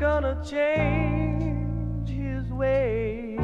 gonna 0.00 0.42
change 0.42 2.08
his 2.08 2.50
way. 2.50 3.36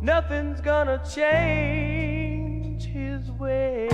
Nothing's 0.00 0.60
gonna 0.60 1.02
change 1.12 2.84
his 2.84 3.28
way. 3.32 3.88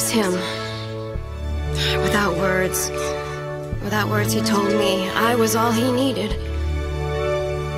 Was 0.00 0.10
him. 0.10 0.32
Without 2.02 2.36
words, 2.36 2.90
without 3.82 4.08
words, 4.08 4.32
he 4.32 4.40
told 4.40 4.68
me 4.68 5.08
I 5.10 5.34
was 5.34 5.54
all 5.54 5.72
he 5.72 5.92
needed. 5.92 6.32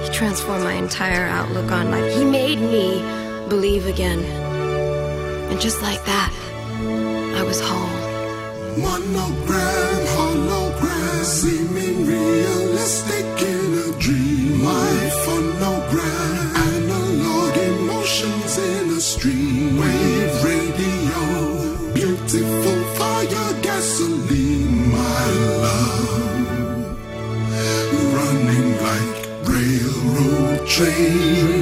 He 0.05 0.09
transformed 0.13 0.65
my 0.65 0.75
entire 0.75 1.27
outlook 1.27 1.73
on 1.73 1.91
life. 1.91 2.15
He 2.15 2.25
made 2.25 2.61
me 2.61 3.01
believe 3.49 3.87
again. 3.87 4.21
And 5.51 5.61
just 5.61 5.83
like 5.83 6.05
that, 6.05 6.33
I 7.39 7.43
was 7.43 7.61
whole. 7.61 7.97
Monogram, 8.79 10.01
hologram, 10.17 11.25
seeming 11.25 12.07
realistic 12.07 13.27
in 13.53 13.67
a 13.87 13.99
dream. 13.99 14.63
My 14.63 14.95
phonogram, 15.25 16.55
analog 16.71 17.57
emotions 17.57 18.59
in 18.59 18.91
a 18.91 19.01
stream. 19.01 19.77
Wave 19.81 20.12
追。 30.75 31.62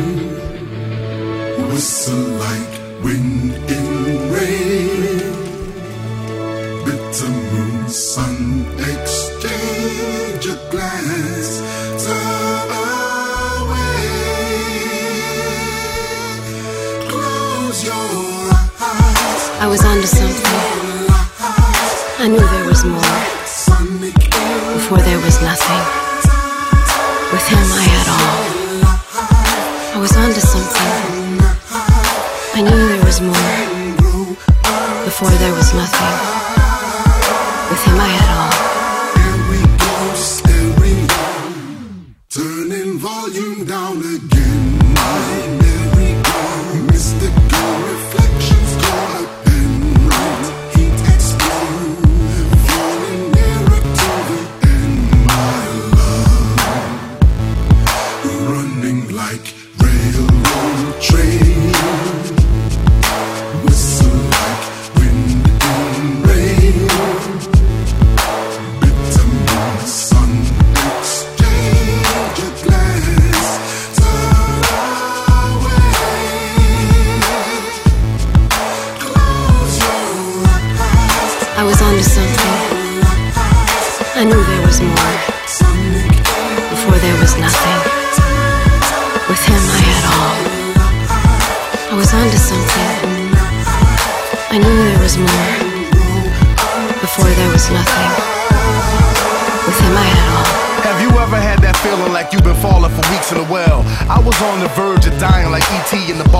Was 30.11 30.17
onto 30.17 30.41
something. 30.41 31.41
I 32.55 32.63
knew 32.63 32.89
there 32.89 33.05
was 33.05 33.21
more. 33.21 35.05
Before 35.05 35.31
there 35.31 35.55
was 35.55 35.75
nothing. 35.75 36.40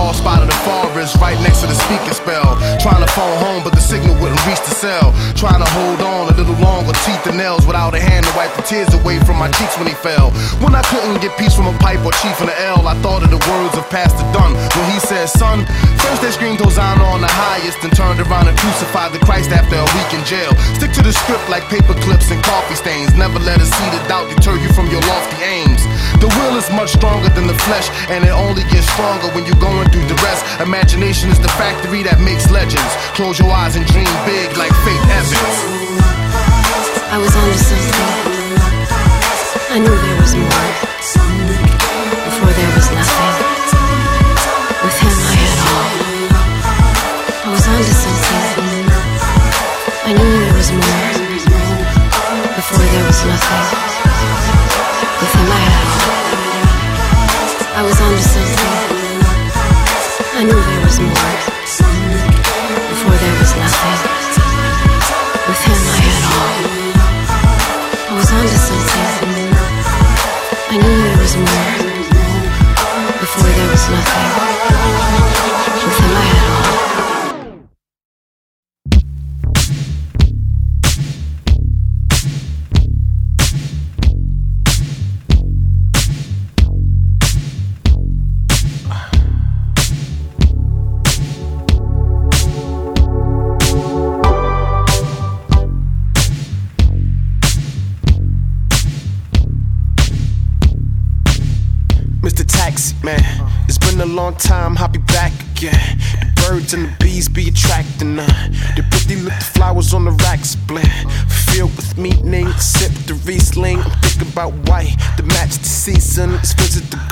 The 0.01 0.17
spot 0.17 0.41
of 0.41 0.49
the 0.49 0.59
forest, 0.65 1.15
right 1.21 1.39
next 1.39 1.61
to 1.61 1.67
the 1.69 1.77
speaker 1.87 2.11
spell. 2.11 2.57
Trying 2.81 2.99
to 2.99 3.11
phone 3.13 3.37
home, 3.39 3.61
but 3.63 3.71
the 3.71 3.79
signal 3.79 4.17
wouldn't 4.19 4.41
reach 4.43 4.59
the 4.59 4.73
cell. 4.73 5.13
Trying 5.39 5.61
to 5.61 5.69
hold 5.77 6.01
on 6.01 6.27
a 6.27 6.35
little 6.35 6.57
longer, 6.59 6.91
teeth 7.05 7.23
and 7.31 7.37
nails 7.37 7.63
without 7.63 7.95
a 7.95 8.01
hand 8.01 8.25
to 8.25 8.33
wipe 8.35 8.51
the 8.59 8.65
tears 8.65 8.91
away 8.91 9.23
from 9.23 9.39
my 9.39 9.47
cheeks 9.55 9.77
when 9.79 9.87
he 9.87 9.95
fell. 9.95 10.35
When 10.59 10.75
I 10.75 10.83
couldn't 10.91 11.21
get 11.21 11.37
peace 11.37 11.55
from 11.55 11.71
a 11.71 11.75
pipe 11.79 12.03
or 12.03 12.11
chief 12.19 12.35
in 12.41 12.51
the 12.51 12.57
L, 12.75 12.83
I 12.91 12.97
thought 12.99 13.23
of 13.23 13.31
the 13.31 13.39
words 13.39 13.77
of 13.79 13.87
Pastor 13.87 14.25
Dunn 14.35 14.51
when 14.51 14.85
he 14.91 14.99
said, 14.99 15.31
Son, 15.31 15.63
first 16.03 16.19
they 16.19 16.31
screamed 16.35 16.59
Hosanna 16.59 17.07
on 17.07 17.21
the 17.21 17.31
highest 17.31 17.79
and 17.85 17.95
turned 17.95 18.19
around 18.19 18.51
and 18.51 18.57
crucified 18.59 19.15
the 19.15 19.23
Christ 19.23 19.55
after 19.55 19.79
a 19.79 19.87
week 19.95 20.11
in 20.11 20.19
jail. 20.27 20.51
Stick 20.75 20.91
to 20.99 21.03
the 21.05 21.13
script 21.13 21.47
like 21.47 21.63
paper 21.71 21.95
clips 22.03 22.35
and 22.35 22.43
coffee 22.43 22.75
stains. 22.75 23.15
Never 23.15 23.39
let 23.39 23.63
a 23.63 23.67
seed 23.69 23.93
of 23.95 24.03
doubt 24.11 24.27
deter 24.27 24.59
you 24.59 24.67
from 24.75 24.91
your 24.91 25.01
lofty 25.07 25.39
aims. 25.45 25.87
The 26.19 26.27
will 26.41 26.59
is 26.59 26.67
much 26.75 26.91
stronger 26.91 27.29
than 27.31 27.47
the 27.47 27.57
flesh, 27.69 27.87
and 28.11 28.25
it 28.25 28.35
only 28.35 28.67
gets 28.67 28.89
stronger 28.91 29.31
when 29.31 29.45
you're 29.47 29.63
going 29.63 29.87
through 29.91 30.07
the 30.07 30.15
rest. 30.23 30.45
Imagination 30.59 31.29
is 31.29 31.39
the 31.39 31.51
factory 31.59 32.03
that 32.03 32.19
makes 32.19 32.49
legends. 32.49 32.91
Close 33.13 33.37
your 33.37 33.51
eyes 33.51 33.75
and 33.75 33.85
dream 33.91 34.09
big 34.25 34.55
like 34.57 34.73
Faith 34.87 35.03
Evans. 35.11 35.57
I 37.11 37.17
was 37.19 37.35
onto 37.35 37.59
something. 37.59 38.21
I 39.71 39.77
knew 39.79 39.91
there 39.91 40.17
was 40.19 40.33
more. 40.35 40.67
Before 42.25 42.53
there 42.55 42.71
was 42.75 42.80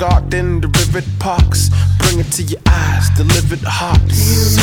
garden, 0.00 0.62
the 0.62 0.68
river, 0.68 1.02
the 1.02 1.16
parks. 1.18 1.68
Bring 1.98 2.20
it 2.20 2.32
to 2.32 2.42
your 2.42 2.60
eyes, 2.66 3.10
deliver 3.10 3.56
the 3.56 3.68
hearts. 3.68 4.59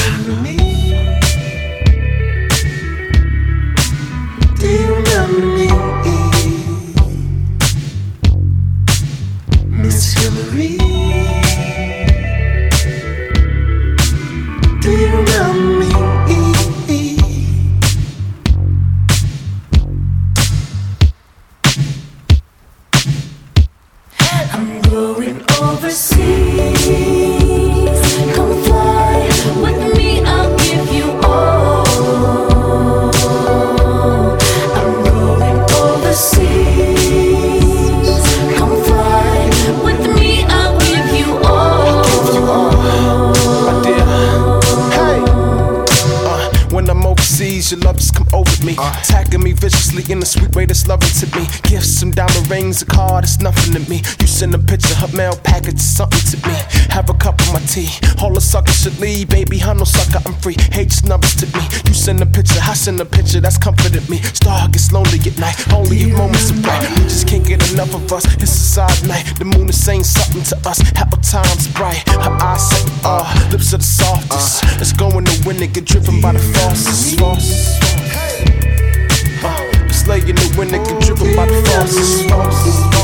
Rings, 52.50 52.82
a 52.82 52.86
car 52.86 53.20
it's 53.20 53.40
nothing 53.40 53.74
to 53.74 53.90
me. 53.90 54.02
You 54.20 54.28
send 54.28 54.54
a 54.54 54.60
picture, 54.60 54.94
her 54.96 55.12
mail 55.16 55.36
package, 55.44 55.80
something 55.80 56.20
to 56.32 56.38
me. 56.48 56.56
Have 56.90 57.10
a 57.10 57.14
cup 57.14 57.40
of 57.42 57.54
my 57.54 57.60
tea. 57.60 57.90
All 58.22 58.34
the 58.34 58.42
suckers 58.42 58.82
should 58.82 59.00
leave, 59.00 59.30
baby. 59.30 59.62
I'm 59.62 59.78
no 59.78 59.84
sucker, 59.84 60.22
I'm 60.26 60.34
free. 60.42 60.56
Hate 60.72 60.94
numbers 61.04 61.36
to 61.36 61.46
me. 61.58 61.64
You 61.86 61.94
send 61.94 62.22
a 62.22 62.26
picture, 62.26 62.60
I 62.62 62.74
send 62.74 63.00
a 63.00 63.06
picture 63.06 63.40
that's 63.40 63.58
comforted 63.58 64.10
me. 64.10 64.18
Star 64.18 64.68
gets 64.70 64.92
lonely 64.92 65.20
at 65.20 65.38
night, 65.40 65.58
only 65.74 65.98
if 65.98 66.18
moments 66.18 66.52
are 66.52 66.62
bright. 66.62 66.90
We 66.98 67.04
just 67.04 67.28
can't 67.28 67.46
get 67.46 67.62
enough 67.72 67.94
of 67.94 68.12
us. 68.12 68.26
It's 68.36 68.44
a 68.44 68.68
side 68.76 69.08
night. 69.08 69.26
The 69.38 69.46
moon 69.46 69.70
is 69.70 69.84
saying 69.84 70.04
something 70.04 70.44
to 70.44 70.56
us. 70.68 70.80
How 70.96 71.06
the 71.06 71.18
times 71.18 71.68
bright. 71.70 72.08
Her 72.10 72.38
eyes 72.42 72.70
set 72.70 72.86
uh, 73.04 73.50
lips 73.52 73.74
are 73.74 73.78
the 73.78 73.84
softest. 73.84 74.64
It's 74.82 74.94
going 74.94 75.28
in 75.28 75.46
wind 75.46 75.62
and 75.62 75.74
get 75.74 75.86
driven 75.86 76.22
by 76.22 76.34
the 76.34 76.40
faucets. 76.40 77.16
faucets. 77.16 78.07
Uh, 80.08 80.14
slay 80.14 80.30
in 80.30 80.36
the 80.36 80.56
wind 80.58 80.74
and 80.74 80.86
get 80.88 81.02
driven 81.02 81.36
by 81.36 81.46
the 81.46 81.62
faucets. 82.30 82.97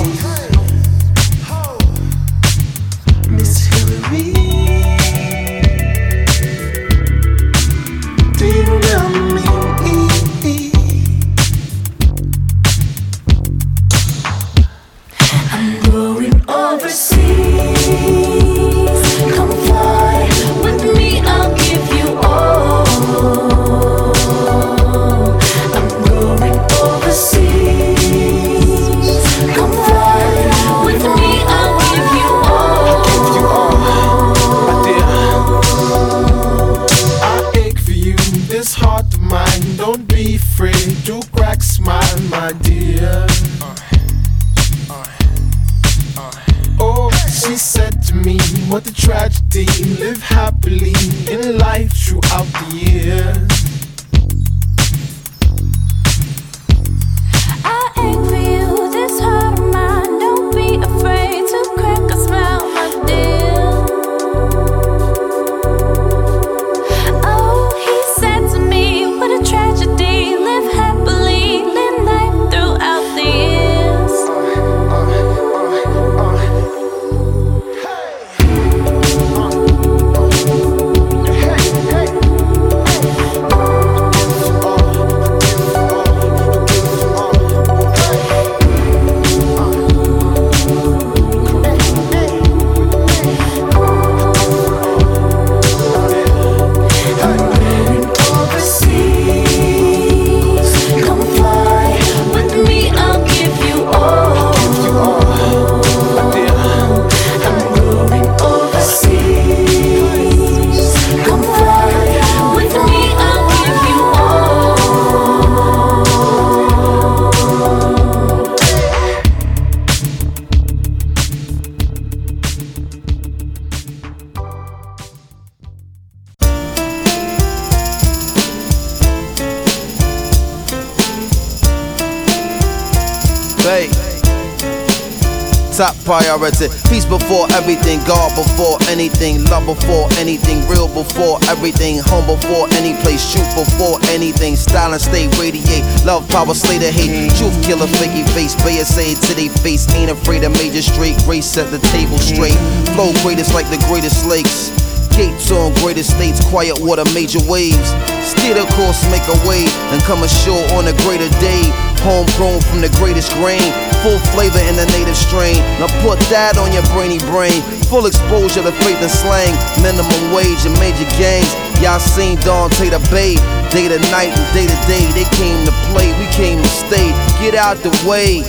Priority. 136.04 136.68
Peace 136.92 137.06
before 137.06 137.48
everything, 137.56 138.04
God 138.06 138.30
before 138.36 138.78
anything, 138.88 139.44
love 139.46 139.66
before 139.66 140.08
anything, 140.20 140.68
real 140.68 140.88
before 140.92 141.40
everything, 141.48 142.00
home 142.00 142.28
before 142.28 142.68
any 142.76 142.94
place, 143.02 143.24
shoot 143.24 143.48
before 143.56 144.00
anything, 144.12 144.56
style 144.56 144.94
and 144.94 145.02
stay 145.02 145.28
radiate, 145.40 145.84
love 146.06 146.28
power, 146.30 146.54
slay 146.54 146.78
the 146.78 146.92
hate, 146.92 147.32
truth 147.40 147.56
killer, 147.64 147.88
fakey 147.88 148.28
face, 148.36 148.56
Bayer 148.64 148.86
say 148.86 149.16
to 149.16 149.34
they 149.34 149.50
face, 149.64 149.90
ain't 149.96 150.12
afraid 150.12 150.44
of 150.44 150.52
major 150.54 150.82
straight, 150.82 151.18
race 151.26 151.46
set 151.46 151.72
the 151.72 151.80
table 151.90 152.20
straight, 152.20 152.58
flow 152.94 153.12
greatest 153.24 153.54
like 153.54 153.70
the 153.70 153.82
greatest 153.88 154.26
lakes. 154.26 154.72
Gates 155.14 155.52
on 155.52 155.72
great 155.76 155.98
estates, 156.00 156.44
quiet 156.50 156.80
water, 156.82 157.06
major 157.14 157.38
waves. 157.46 157.94
Steer 158.26 158.56
the 158.56 158.66
course, 158.74 159.06
make 159.14 159.22
a 159.30 159.38
way, 159.48 159.62
and 159.94 160.02
come 160.10 160.24
ashore 160.24 160.66
on 160.74 160.88
a 160.88 160.94
greater 161.06 161.30
day. 161.38 161.93
Homegrown 162.04 162.60
from 162.68 162.84
the 162.84 162.92
greatest 163.00 163.32
grain, 163.40 163.64
full 164.04 164.20
flavor 164.36 164.60
in 164.68 164.76
the 164.76 164.84
native 164.92 165.16
strain. 165.16 165.56
Now 165.80 165.88
put 166.04 166.20
that 166.28 166.60
on 166.60 166.76
your 166.76 166.84
brainy 166.92 167.24
brain. 167.32 167.64
Full 167.88 168.12
exposure 168.12 168.60
to 168.60 168.76
faith 168.84 169.00
and 169.00 169.08
slang, 169.08 169.56
minimum 169.80 170.36
wage 170.36 170.68
and 170.68 170.76
major 170.84 171.08
gangs. 171.16 171.48
Y'all 171.80 172.04
seen 172.04 172.36
Dante 172.44 172.92
the 172.92 173.00
Bay, 173.08 173.40
day 173.72 173.88
to 173.88 174.00
night 174.12 174.36
and 174.36 174.48
day 174.52 174.68
to 174.68 174.78
day. 174.84 175.08
They 175.16 175.24
came 175.32 175.64
to 175.64 175.74
play, 175.96 176.12
we 176.20 176.28
came 176.36 176.60
to 176.60 176.68
stay. 176.68 177.16
Get 177.40 177.56
out 177.56 177.80
the 177.80 177.96
way. 178.04 178.44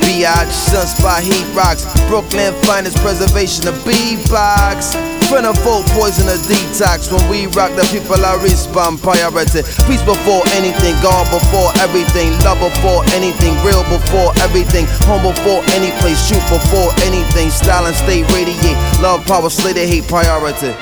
Biatch, 0.00 0.48
Sunspot, 0.48 1.20
Heat 1.20 1.44
Rocks, 1.52 1.84
Brooklyn 2.10 2.52
finest 2.66 2.98
preservation 2.98 3.68
of 3.70 3.78
B-Box. 3.86 4.98
Friend 5.30 5.46
of 5.46 5.54
folk, 5.62 5.86
poison 5.94 6.26
a 6.26 6.34
detox. 6.50 7.06
When 7.06 7.22
we 7.30 7.46
rock, 7.54 7.70
the 7.78 7.86
people 7.94 8.18
are 8.26 8.34
respond 8.42 8.98
priority. 8.98 9.62
Peace 9.86 10.02
before 10.02 10.42
anything, 10.58 10.98
God 11.06 11.30
before 11.30 11.70
everything, 11.78 12.34
love 12.42 12.58
before 12.58 13.06
anything, 13.14 13.54
real 13.62 13.86
before 13.86 14.34
everything, 14.42 14.90
home 15.06 15.22
before 15.22 15.62
any 15.70 15.94
place, 16.02 16.18
shoot 16.26 16.42
before 16.50 16.90
anything, 17.06 17.46
style 17.48 17.86
and 17.86 17.94
stay 17.94 18.26
radiate, 18.34 18.74
love, 18.98 19.24
power, 19.24 19.48
slay 19.48 19.72
the 19.72 19.86
hate 19.86 20.02
priority. 20.10 20.74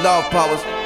Love 0.00 0.24
powers. 0.32 0.83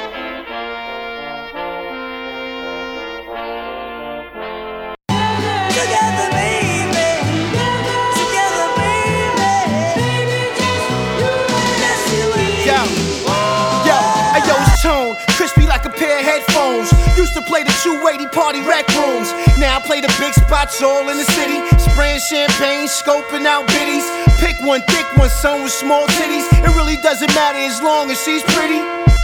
Headphones. 16.23 16.91
Used 17.17 17.33
to 17.33 17.41
play 17.41 17.63
the 17.63 17.75
280 17.83 18.27
party 18.31 18.61
rec 18.61 18.87
rooms. 18.95 19.31
Now 19.57 19.77
I 19.77 19.81
play 19.81 20.01
the 20.01 20.11
big 20.19 20.33
spots 20.33 20.81
all 20.81 21.09
in 21.09 21.17
the 21.17 21.27
city. 21.35 21.59
Spraying 21.79 22.19
champagne, 22.19 22.87
scoping 22.87 23.45
out 23.45 23.67
biddies. 23.67 24.05
Pick 24.39 24.59
one 24.61 24.81
thick 24.87 25.05
one, 25.17 25.29
son 25.29 25.63
with 25.63 25.73
small 25.73 26.07
titties. 26.19 26.47
It 26.63 26.71
really 26.75 26.97
doesn't 26.97 27.33
matter 27.35 27.59
as 27.59 27.81
long 27.81 28.11
as 28.11 28.21
she's 28.23 28.43
pretty. 28.55 28.79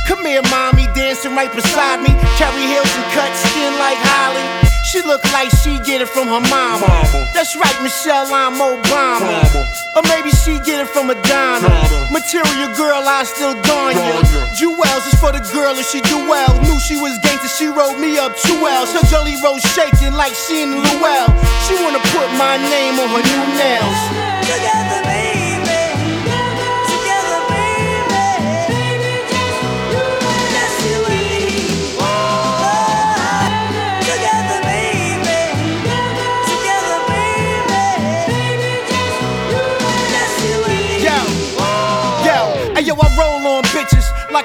Come 0.08 0.26
here, 0.26 0.42
mommy, 0.52 0.88
dancing 0.94 1.36
right 1.36 1.54
beside 1.54 2.02
me. 2.02 2.14
Carry 2.38 2.62
heels 2.62 2.92
and 2.96 3.06
cut 3.14 3.32
skin 3.36 3.74
like 3.80 3.98
Holly. 3.98 4.65
She 4.96 5.02
look 5.02 5.26
like 5.36 5.52
she 5.60 5.76
get 5.84 6.00
it 6.00 6.08
from 6.08 6.32
her 6.32 6.40
mama. 6.48 6.88
That's 7.36 7.54
right, 7.60 7.76
Michelle, 7.84 8.32
I'm 8.32 8.56
Obama. 8.56 9.44
Or 9.92 10.02
maybe 10.08 10.32
she 10.32 10.56
get 10.64 10.80
it 10.80 10.88
from 10.88 11.08
Madonna. 11.08 11.68
Material 12.16 12.72
girl, 12.80 13.04
I 13.04 13.28
still 13.28 13.60
gone 13.68 13.92
ya. 13.92 14.24
Jewels 14.56 15.04
is 15.04 15.20
for 15.20 15.36
the 15.36 15.44
girl 15.52 15.76
if 15.76 15.84
she 15.92 16.00
do 16.00 16.16
well. 16.32 16.48
Knew 16.64 16.80
she 16.80 16.96
was 16.96 17.20
gangster, 17.20 17.52
she 17.52 17.68
wrote 17.68 18.00
me 18.00 18.16
up 18.18 18.40
two 18.40 18.56
L's. 18.56 18.96
Her 18.96 19.04
jelly 19.12 19.36
roll 19.44 19.60
shaking 19.76 20.16
like 20.16 20.32
she 20.32 20.64
in 20.64 20.72
Luell. 20.72 21.28
She 21.68 21.76
wanna 21.84 22.00
put 22.16 22.32
my 22.40 22.56
name 22.56 22.96
on 22.96 23.12
her 23.12 23.20
new 23.20 23.44
nails. 23.60 24.00
Together, 24.48 25.05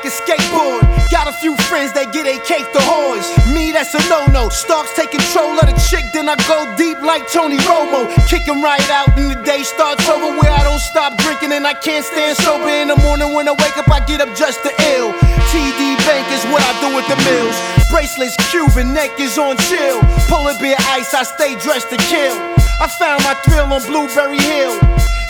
like 0.01 0.13
a 0.13 0.17
skateboard. 0.17 0.81
Got 1.11 1.29
a 1.29 1.33
few 1.33 1.57
friends 1.69 1.93
that 1.93 2.13
get 2.13 2.25
a 2.25 2.39
cake 2.47 2.65
to 2.73 2.81
whores. 2.89 3.27
Me, 3.53 3.73
that's 3.73 3.93
a 3.93 4.01
no-no. 4.09 4.49
Starks 4.49 4.95
take 4.95 5.11
control 5.11 5.59
of 5.59 5.67
the 5.67 5.77
chick, 5.91 6.05
then 6.13 6.29
I 6.29 6.37
go 6.49 6.65
deep 6.77 7.01
like 7.03 7.29
Tony 7.29 7.59
Romo. 7.69 8.09
Kick 8.29 8.49
'em 8.49 8.63
right 8.63 8.89
out, 8.91 9.09
and 9.19 9.31
the 9.31 9.39
day 9.43 9.63
starts 9.63 10.09
over 10.09 10.39
where 10.39 10.53
I 10.53 10.63
don't 10.65 10.81
stop 10.81 11.17
drinking 11.19 11.53
and 11.53 11.67
I 11.67 11.75
can't 11.75 12.05
stand 12.05 12.37
sober. 12.39 12.69
In 12.69 12.89
the 12.89 12.97
morning 12.97 13.35
when 13.35 13.49
I 13.49 13.53
wake 13.53 13.77
up, 13.77 13.91
I 13.91 14.01
get 14.01 14.21
up 14.21 14.33
just 14.35 14.63
to 14.65 14.71
ill. 14.95 15.13
TD 15.51 15.97
Bank 16.09 16.27
is 16.33 16.45
what 16.53 16.63
I 16.63 16.73
do 16.81 16.95
with 16.97 17.07
the 17.09 17.19
mills. 17.29 17.57
Bracelets, 17.91 18.37
Cuban, 18.51 18.95
neck 18.95 19.19
is 19.21 19.37
on 19.37 19.57
chill. 19.69 20.01
Polar 20.29 20.57
bear 20.61 20.77
ice, 20.97 21.13
I 21.13 21.25
stay 21.25 21.57
dressed 21.57 21.91
to 21.91 21.99
kill. 22.09 22.35
I 22.81 22.87
found 22.87 23.23
my 23.25 23.35
thrill 23.45 23.69
on 23.73 23.83
Blueberry 23.85 24.39
Hill. 24.39 24.73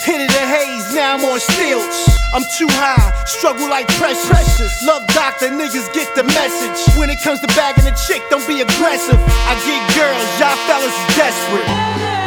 Hit 0.07 0.21
it 0.21 0.31
a 0.31 0.47
haze, 0.47 0.80
now 0.95 1.15
I'm 1.15 1.25
on 1.25 1.41
stilts. 1.41 2.09
I'm 2.33 2.43
too 2.59 2.69
high, 2.71 3.25
struggle 3.27 3.69
like 3.69 3.89
precious. 3.99 4.85
Love 4.85 5.07
doctor, 5.09 5.49
niggas 5.49 5.93
get 5.93 6.15
the 6.15 6.25
message. 6.25 6.97
When 6.97 7.11
it 7.11 7.21
comes 7.23 7.41
to 7.41 7.47
bagging 7.49 7.87
a 7.87 7.95
chick, 8.07 8.23
don't 8.31 8.47
be 8.47 8.61
aggressive. 8.61 9.19
I 9.19 9.55
get 9.67 9.83
girls, 9.99 10.29
y'all 10.39 10.57
fellas 10.67 10.95
is 10.95 11.17
desperate. 11.17 11.67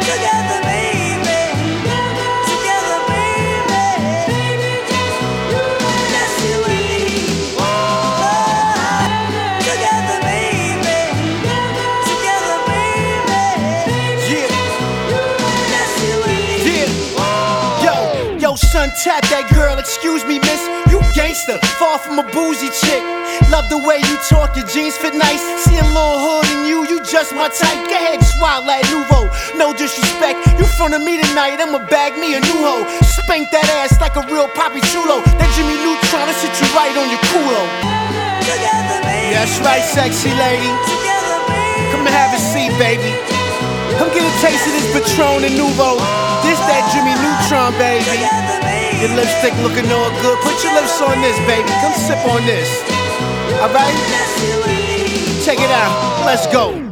Together, 0.04 0.60
baby. 0.62 0.83
Son, 18.74 18.90
tap 18.98 19.22
that 19.30 19.46
girl. 19.54 19.78
Excuse 19.78 20.26
me, 20.26 20.42
miss. 20.42 20.58
You 20.90 20.98
gangster, 21.14 21.62
far 21.78 21.94
from 21.94 22.18
a 22.18 22.26
boozy 22.34 22.74
chick. 22.74 22.98
Love 23.46 23.70
the 23.70 23.78
way 23.78 24.02
you 24.02 24.18
talk, 24.26 24.58
your 24.58 24.66
jeans 24.66 24.98
fit 24.98 25.14
nice. 25.14 25.38
See 25.62 25.78
a 25.78 25.86
little 25.94 26.18
hood 26.18 26.50
in 26.50 26.66
you, 26.66 26.82
you 26.90 26.98
just 27.06 27.30
my 27.38 27.46
type. 27.54 27.86
Go 27.86 27.94
ahead, 27.94 28.18
swallow 28.34 28.66
that 28.66 28.82
Nuvo. 28.90 29.30
No 29.54 29.70
disrespect, 29.70 30.42
you 30.58 30.66
front 30.74 30.90
of 30.90 31.06
me 31.06 31.22
tonight, 31.22 31.62
I'ma 31.62 31.86
bag 31.86 32.18
me 32.18 32.34
a 32.34 32.42
new 32.42 32.58
hoe. 32.66 32.82
Spank 33.14 33.54
that 33.54 33.62
ass 33.78 33.94
like 34.02 34.18
a 34.18 34.26
real 34.26 34.50
poppy 34.58 34.82
chulo. 34.90 35.22
That 35.38 35.50
Jimmy 35.54 35.78
Neutron 35.78 36.26
to 36.26 36.34
sit 36.34 36.50
you 36.58 36.66
right 36.74 36.98
on 36.98 37.06
your 37.14 37.22
culo. 37.30 37.62
That's 39.30 39.54
right, 39.62 39.86
sexy 39.86 40.34
lady. 40.34 40.74
Come 41.94 42.02
and 42.02 42.10
have 42.10 42.34
a 42.34 42.42
seat, 42.42 42.74
baby. 42.82 43.14
Come 44.02 44.10
get 44.10 44.26
a 44.26 44.34
taste 44.42 44.66
of 44.66 44.74
this 44.74 44.90
Patron 44.90 45.46
and 45.46 45.54
Nuvo. 45.54 45.94
That 46.66 46.88
Jimmy 46.92 47.14
Neutron, 47.20 47.72
baby. 47.76 48.24
Your 49.00 49.12
lipstick 49.16 49.54
looking 49.60 49.90
all 49.92 50.10
good. 50.22 50.38
Put 50.40 50.62
your 50.64 50.74
lips 50.74 51.00
on 51.00 51.20
this, 51.20 51.36
baby. 51.46 51.68
Come 51.80 51.92
sip 51.94 52.20
on 52.26 52.44
this. 52.46 52.68
Alright? 53.60 53.94
Check 55.44 55.58
it 55.58 55.70
out. 55.70 56.24
Let's 56.24 56.46
go. 56.46 56.83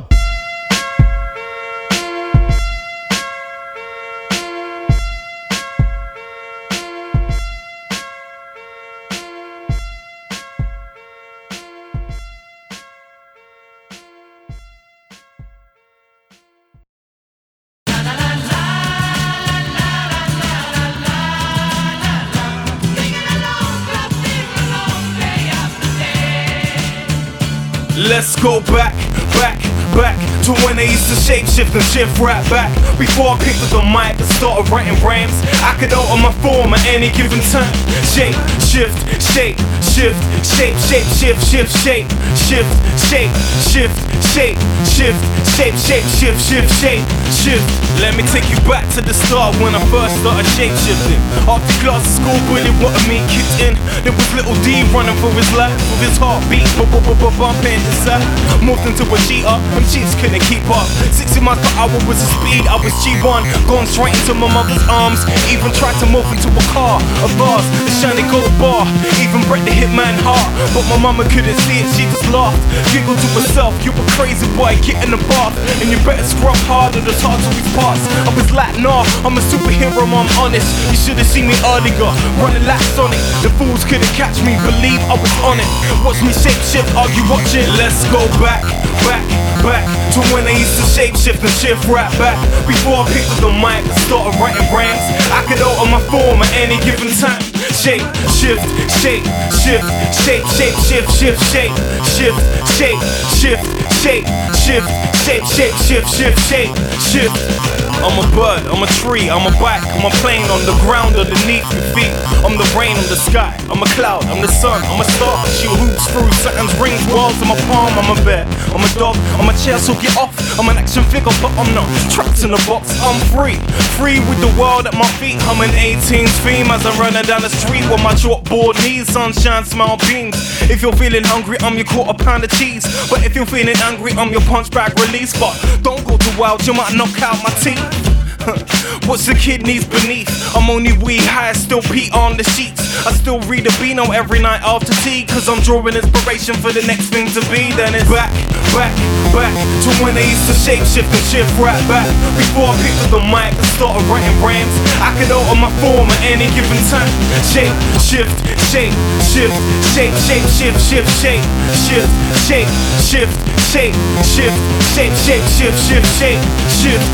Let's 28.23 28.37
go 28.41 28.61
back, 28.61 28.95
back, 29.33 29.72
back 29.95 30.17
to 30.45 30.53
when 30.65 30.79
I 30.79 30.85
used 30.89 31.09
to 31.09 31.17
shape 31.17 31.47
shift 31.47 31.75
and 31.75 31.85
shift 31.85 32.19
right 32.19 32.43
back. 32.51 32.73
Before 32.99 33.35
I 33.35 33.39
picked 33.39 33.63
up 33.63 33.71
the 33.71 33.83
mic 33.85 34.19
and 34.19 34.29
started 34.39 34.69
writing 34.73 34.97
rhymes, 35.05 35.35
I 35.63 35.77
could 35.79 35.93
alter 35.93 36.19
my 36.21 36.33
form 36.43 36.75
at 36.75 36.85
any 36.87 37.11
given 37.13 37.41
time. 37.53 37.69
Shape, 38.13 38.35
shift, 38.61 38.97
shape, 39.33 39.59
shift, 39.83 40.19
shape, 40.45 40.77
shape, 40.89 41.07
shift, 41.19 41.41
shift, 41.47 41.71
shape, 41.85 42.09
shift, 42.49 42.71
shape, 43.09 43.33
shift, 43.71 43.97
shape, 44.33 44.59
shift, 44.89 45.21
shape, 45.57 45.77
shape, 45.77 46.07
shift, 46.19 46.41
shift, 46.41 46.69
shape, 46.81 47.05
shift. 47.31 47.65
Let 48.01 48.17
me 48.17 48.25
take 48.33 48.49
you 48.51 48.59
back 48.67 48.89
to 48.97 49.01
the 49.05 49.13
start 49.15 49.55
when 49.61 49.75
I 49.77 49.83
first 49.93 50.17
started 50.21 50.47
shape 50.57 50.73
shifting. 50.83 51.21
After 51.47 51.73
class 51.85 52.03
at 52.03 52.13
school, 52.19 52.39
Willie 52.51 52.73
wanted 52.83 53.05
me 53.07 53.21
kicked 53.31 53.61
in. 53.63 53.75
There 54.03 54.13
was 54.13 54.27
little 54.35 54.57
D 54.65 54.83
running 54.91 55.15
for 55.23 55.31
his 55.37 55.49
life 55.55 55.75
with 55.93 56.09
his 56.09 56.17
heartbeat, 56.19 56.65
bu- 56.81 56.89
bu- 56.91 57.05
bu- 57.05 57.19
bu- 57.21 57.35
bumping 57.39 57.79
inside. 57.79 58.25
Moved 58.65 58.83
into 58.89 59.05
a 59.07 59.19
cheater, 59.29 59.57
G's 59.91 60.15
couldn't 60.21 60.43
keep 60.47 60.63
up. 60.71 60.87
60 61.11 61.41
miles 61.41 61.59
per 61.59 61.73
hour 61.83 61.99
was 62.07 62.21
the 62.23 62.29
speed, 62.39 62.65
I 62.71 62.79
was 62.79 62.95
G1. 63.03 63.43
Gone 63.67 63.87
straight 63.87 64.15
into 64.15 64.35
my 64.35 64.47
mother's 64.53 64.83
arms. 64.87 65.25
Even 65.51 65.73
tried 65.75 65.99
to 65.99 66.07
morph 66.07 66.31
into 66.31 66.49
a 66.53 66.65
car, 66.71 67.03
a 67.25 67.29
vase, 67.35 67.67
a 67.83 67.93
shiny 67.99 68.23
gold 68.31 68.51
bar. 68.63 68.87
Even 69.19 69.43
break 69.51 69.65
the 69.67 69.75
hitman 69.75 70.15
heart. 70.23 70.47
But 70.77 70.87
my 70.87 70.99
mama 70.99 71.27
couldn't 71.27 71.59
see 71.67 71.83
it, 71.83 71.89
she 71.97 72.07
just 72.11 72.27
laughed. 72.31 72.59
Giggled 72.95 73.19
to 73.19 73.29
herself, 73.35 73.75
you 73.83 73.91
a 73.91 74.05
crazy 74.15 74.47
boy, 74.55 74.79
get 74.85 75.03
in 75.03 75.11
the 75.11 75.21
bath. 75.27 75.55
And 75.83 75.91
you 75.91 75.99
better 76.07 76.25
scrub 76.25 76.59
harder, 76.71 77.01
the 77.01 77.15
hard 77.25 77.41
to 77.43 77.51
these 77.51 77.73
parts. 77.75 78.03
I 78.29 78.31
was 78.37 78.51
like, 78.53 78.79
nah, 78.79 79.03
I'm 79.27 79.35
a 79.39 79.43
superhero, 79.43 80.07
I'm 80.07 80.29
honest. 80.39 80.69
You 80.93 80.99
should've 80.99 81.27
seen 81.27 81.49
me 81.49 81.57
earlier, 81.75 82.11
running 82.39 82.67
like 82.67 82.83
Sonic. 82.95 83.21
The 83.43 83.51
fools 83.59 83.83
couldn't 83.89 84.13
catch 84.15 84.39
me, 84.45 84.55
believe 84.63 85.01
I 85.09 85.17
was 85.17 85.35
on 85.43 85.59
it. 85.59 85.69
Watch 86.05 86.21
me 86.23 86.31
shape 86.31 86.61
shift, 86.63 86.89
argue 86.95 87.25
watching. 87.31 87.67
Let's 87.81 88.05
go 88.13 88.21
back, 88.39 88.63
back, 89.07 89.25
back 89.65 89.72
to 89.81 90.21
when 90.35 90.45
I 90.47 90.53
used 90.53 90.77
to 90.77 90.85
shape 90.85 91.17
shift 91.17 91.41
and 91.41 91.51
shift 91.51 91.87
right 91.89 92.11
back. 92.19 92.37
Before 92.67 93.01
I 93.01 93.09
picked 93.13 93.31
up 93.33 93.41
the 93.41 93.53
mic 93.53 93.81
and 93.87 93.99
started 94.05 94.37
writing 94.41 94.67
rhymes, 94.75 95.01
I 95.33 95.41
could 95.49 95.61
alter 95.63 95.89
my 95.89 96.01
form 96.11 96.43
at 96.43 96.53
any 96.55 96.77
given 96.85 97.09
time. 97.17 97.62
Shape, 97.73 98.03
shift, 98.31 98.63
shape, 99.01 99.25
shift, 99.51 99.83
shape, 100.23 100.47
shape, 100.47 100.77
shift, 100.87 101.11
shift, 101.19 101.43
shape, 101.51 101.73
shift, 102.05 102.39
shape, 102.79 103.01
shift, 103.35 103.65
shape, 103.99 104.27
shift, 104.55 104.89
shape, 105.25 105.45
shape, 105.45 105.75
shift, 105.75 106.09
shift, 106.15 106.39
shape, 106.49 106.77
shift. 107.01 107.73
I'm 108.03 108.19
a 108.19 108.27
bird, 108.35 108.67
I'm 108.67 108.83
a 108.83 108.91
tree, 108.99 109.31
I'm 109.31 109.47
a 109.47 109.55
bike, 109.63 109.83
I'm 109.95 110.07
a 110.07 110.11
plane 110.19 110.43
on 110.51 110.67
the 110.67 110.75
ground 110.83 111.15
underneath 111.15 111.63
your 111.71 111.87
feet. 111.95 112.11
I'm 112.43 112.59
the 112.59 112.67
rain, 112.75 112.99
I'm 112.99 113.07
the 113.07 113.19
sky, 113.19 113.55
I'm 113.71 113.83
a 113.83 113.87
cloud, 113.95 114.27
I'm 114.27 114.43
the 114.43 114.51
sun, 114.51 114.83
I'm 114.91 115.01
a 115.01 115.07
star. 115.19 115.39
She 115.55 115.71
hoops 115.71 116.11
through 116.11 116.31
something's 116.43 116.75
rings, 116.83 116.99
walls 117.15 117.39
in 117.39 117.47
my 117.47 117.55
palm, 117.71 117.95
I'm 117.95 118.11
a 118.11 118.19
bear, 118.27 118.43
I'm 118.75 118.83
a 118.83 118.91
dog, 118.99 119.15
I'm 119.39 119.47
a 119.47 119.55
chair, 119.55 119.79
so 119.79 119.95
get 120.03 120.17
off. 120.19 120.35
I'm 120.59 120.69
an 120.69 120.77
action 120.83 121.07
figure, 121.15 121.31
but 121.39 121.55
I'm 121.55 121.71
not 121.79 121.87
trapped 122.11 122.43
in 122.43 122.51
a 122.51 122.61
box. 122.67 122.91
I'm 123.07 123.19
free, 123.31 123.55
free 123.95 124.19
with 124.27 124.43
the 124.43 124.51
world 124.59 124.91
at 124.91 124.99
my 124.99 125.07
feet. 125.23 125.39
I'm 125.47 125.63
an 125.63 125.71
18's 125.71 126.35
theme 126.43 126.75
as 126.75 126.83
I'm 126.83 126.99
running 126.99 127.23
down 127.23 127.47
the 127.47 127.55
street 127.55 127.62
with 127.71 128.03
my 128.03 128.15
chalkboard 128.15 128.75
knees, 128.83 129.09
sunshine, 129.09 129.65
smile 129.65 129.97
beams. 130.09 130.37
If 130.71 130.83
you're 130.83 130.97
feeling 130.97 131.25
hungry, 131.25 131.57
I'm 131.61 131.77
your 131.77 131.85
quarter 131.85 132.15
pound 132.25 132.45
of 132.45 132.51
cheese. 132.51 132.85
But 133.11 133.25
if 133.25 133.35
you're 133.35 133.47
feeling 133.47 133.77
angry, 133.83 134.13
I'm 134.13 134.31
your 134.31 134.41
punch 134.43 134.71
bag 134.71 134.99
release. 134.99 135.39
But 135.39 135.55
don't 135.83 136.05
go 136.07 136.17
too 136.17 136.39
wild, 136.39 136.67
you 136.67 136.75
might 136.75 136.95
knock 136.95 137.21
out 137.23 137.37
my 137.43 137.51
teeth. 137.61 138.13
What's 139.07 139.27
the 139.27 139.35
kidneys 139.35 139.85
beneath? 139.85 140.31
I'm 140.55 140.71
only 140.71 140.93
weed 140.93 141.27
high, 141.27 141.53
still 141.53 141.83
pee 141.83 142.11
on 142.15 142.37
the 142.37 142.45
sheets. 142.45 142.81
I 143.05 143.11
still 143.13 143.41
read 143.51 143.67
a 143.67 143.73
Beano 143.83 144.13
every 144.13 144.39
night 144.39 144.63
after 144.63 144.95
tea, 145.03 145.27
cause 145.27 145.49
I'm 145.49 145.61
drawing 145.61 145.97
inspiration 145.99 146.55
for 146.55 146.71
the 146.71 146.87
next 146.87 147.11
thing 147.11 147.27
to 147.35 147.43
be. 147.51 147.75
Then 147.75 147.99
it's 147.99 148.07
back, 148.07 148.31
back, 148.71 148.95
back 149.35 149.51
to 149.83 149.89
when 150.01 150.15
I 150.15 150.23
used 150.23 150.47
to 150.47 150.55
shape 150.55 150.87
shift 150.87 151.11
and 151.11 151.25
shift 151.29 151.51
right 151.59 151.83
back. 151.91 152.07
Before 152.39 152.71
I 152.71 152.79
picked 152.79 153.01
up 153.03 153.11
the 153.19 153.23
mic 153.27 153.51
and 153.53 153.69
started 153.75 154.07
writing 154.07 154.39
rhymes, 154.39 154.71
I 155.03 155.11
could 155.19 155.35
alter 155.35 155.59
my 155.59 155.73
form 155.83 156.07
at 156.07 156.23
any 156.23 156.47
given 156.55 156.79
time. 156.87 157.11
Shape, 157.43 157.75
shift, 157.99 158.31
shape, 158.71 158.95
shift, 159.29 159.53
shape, 159.93 160.15
shape, 160.25 160.47
shift, 160.47 160.79
shift, 160.79 161.11
shape, 161.21 161.43
shift, 161.75 162.11
shape, 162.47 162.71
shift, 163.03 163.35
shape, 163.67 163.95
shift, 164.23 164.57
shape, 164.95 165.15
shape, 165.27 165.47
shift, 165.59 165.79
shift, 165.91 166.09
shape, 166.23 166.43
shift. 166.71 167.07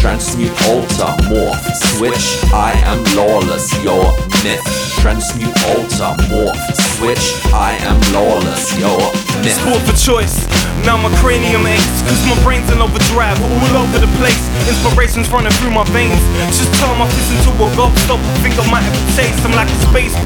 Transmute, 0.00 0.52
alter, 0.68 0.95
morph, 1.04 1.74
switch. 1.74 2.52
I 2.52 2.72
am 2.84 3.04
lawless, 3.16 3.72
your 3.82 4.04
myth. 4.42 4.64
Transmute, 5.00 5.48
alter, 5.66 6.16
morph, 6.28 6.85
switch. 6.96 7.36
I 7.52 7.76
am 7.84 8.00
lawless, 8.16 8.72
myth. 8.80 9.60
Sport 9.60 9.82
for 9.84 9.96
choice. 9.96 10.48
Now 10.88 10.96
my 10.96 11.12
cranium 11.20 11.66
aches, 11.66 12.00
cause 12.08 12.22
my 12.24 12.38
brain's 12.42 12.70
in 12.72 12.80
overdrive, 12.80 13.36
all 13.42 13.76
over 13.76 13.98
the 13.98 14.08
place. 14.16 14.40
Inspiration's 14.64 15.28
running 15.28 15.52
through 15.60 15.72
my 15.76 15.84
veins. 15.92 16.20
Just 16.56 16.72
turn 16.80 16.96
my 16.96 17.08
fist 17.10 17.32
into 17.36 17.52
a 17.52 17.68
gobstopper. 17.76 18.24
Think 18.40 18.56
I 18.56 18.64
might 18.70 18.84
have 18.86 18.96
a 18.96 19.04
taste. 19.12 19.44
I'm 19.44 19.52
like 19.52 19.68
a 19.68 19.78
space 19.92 20.16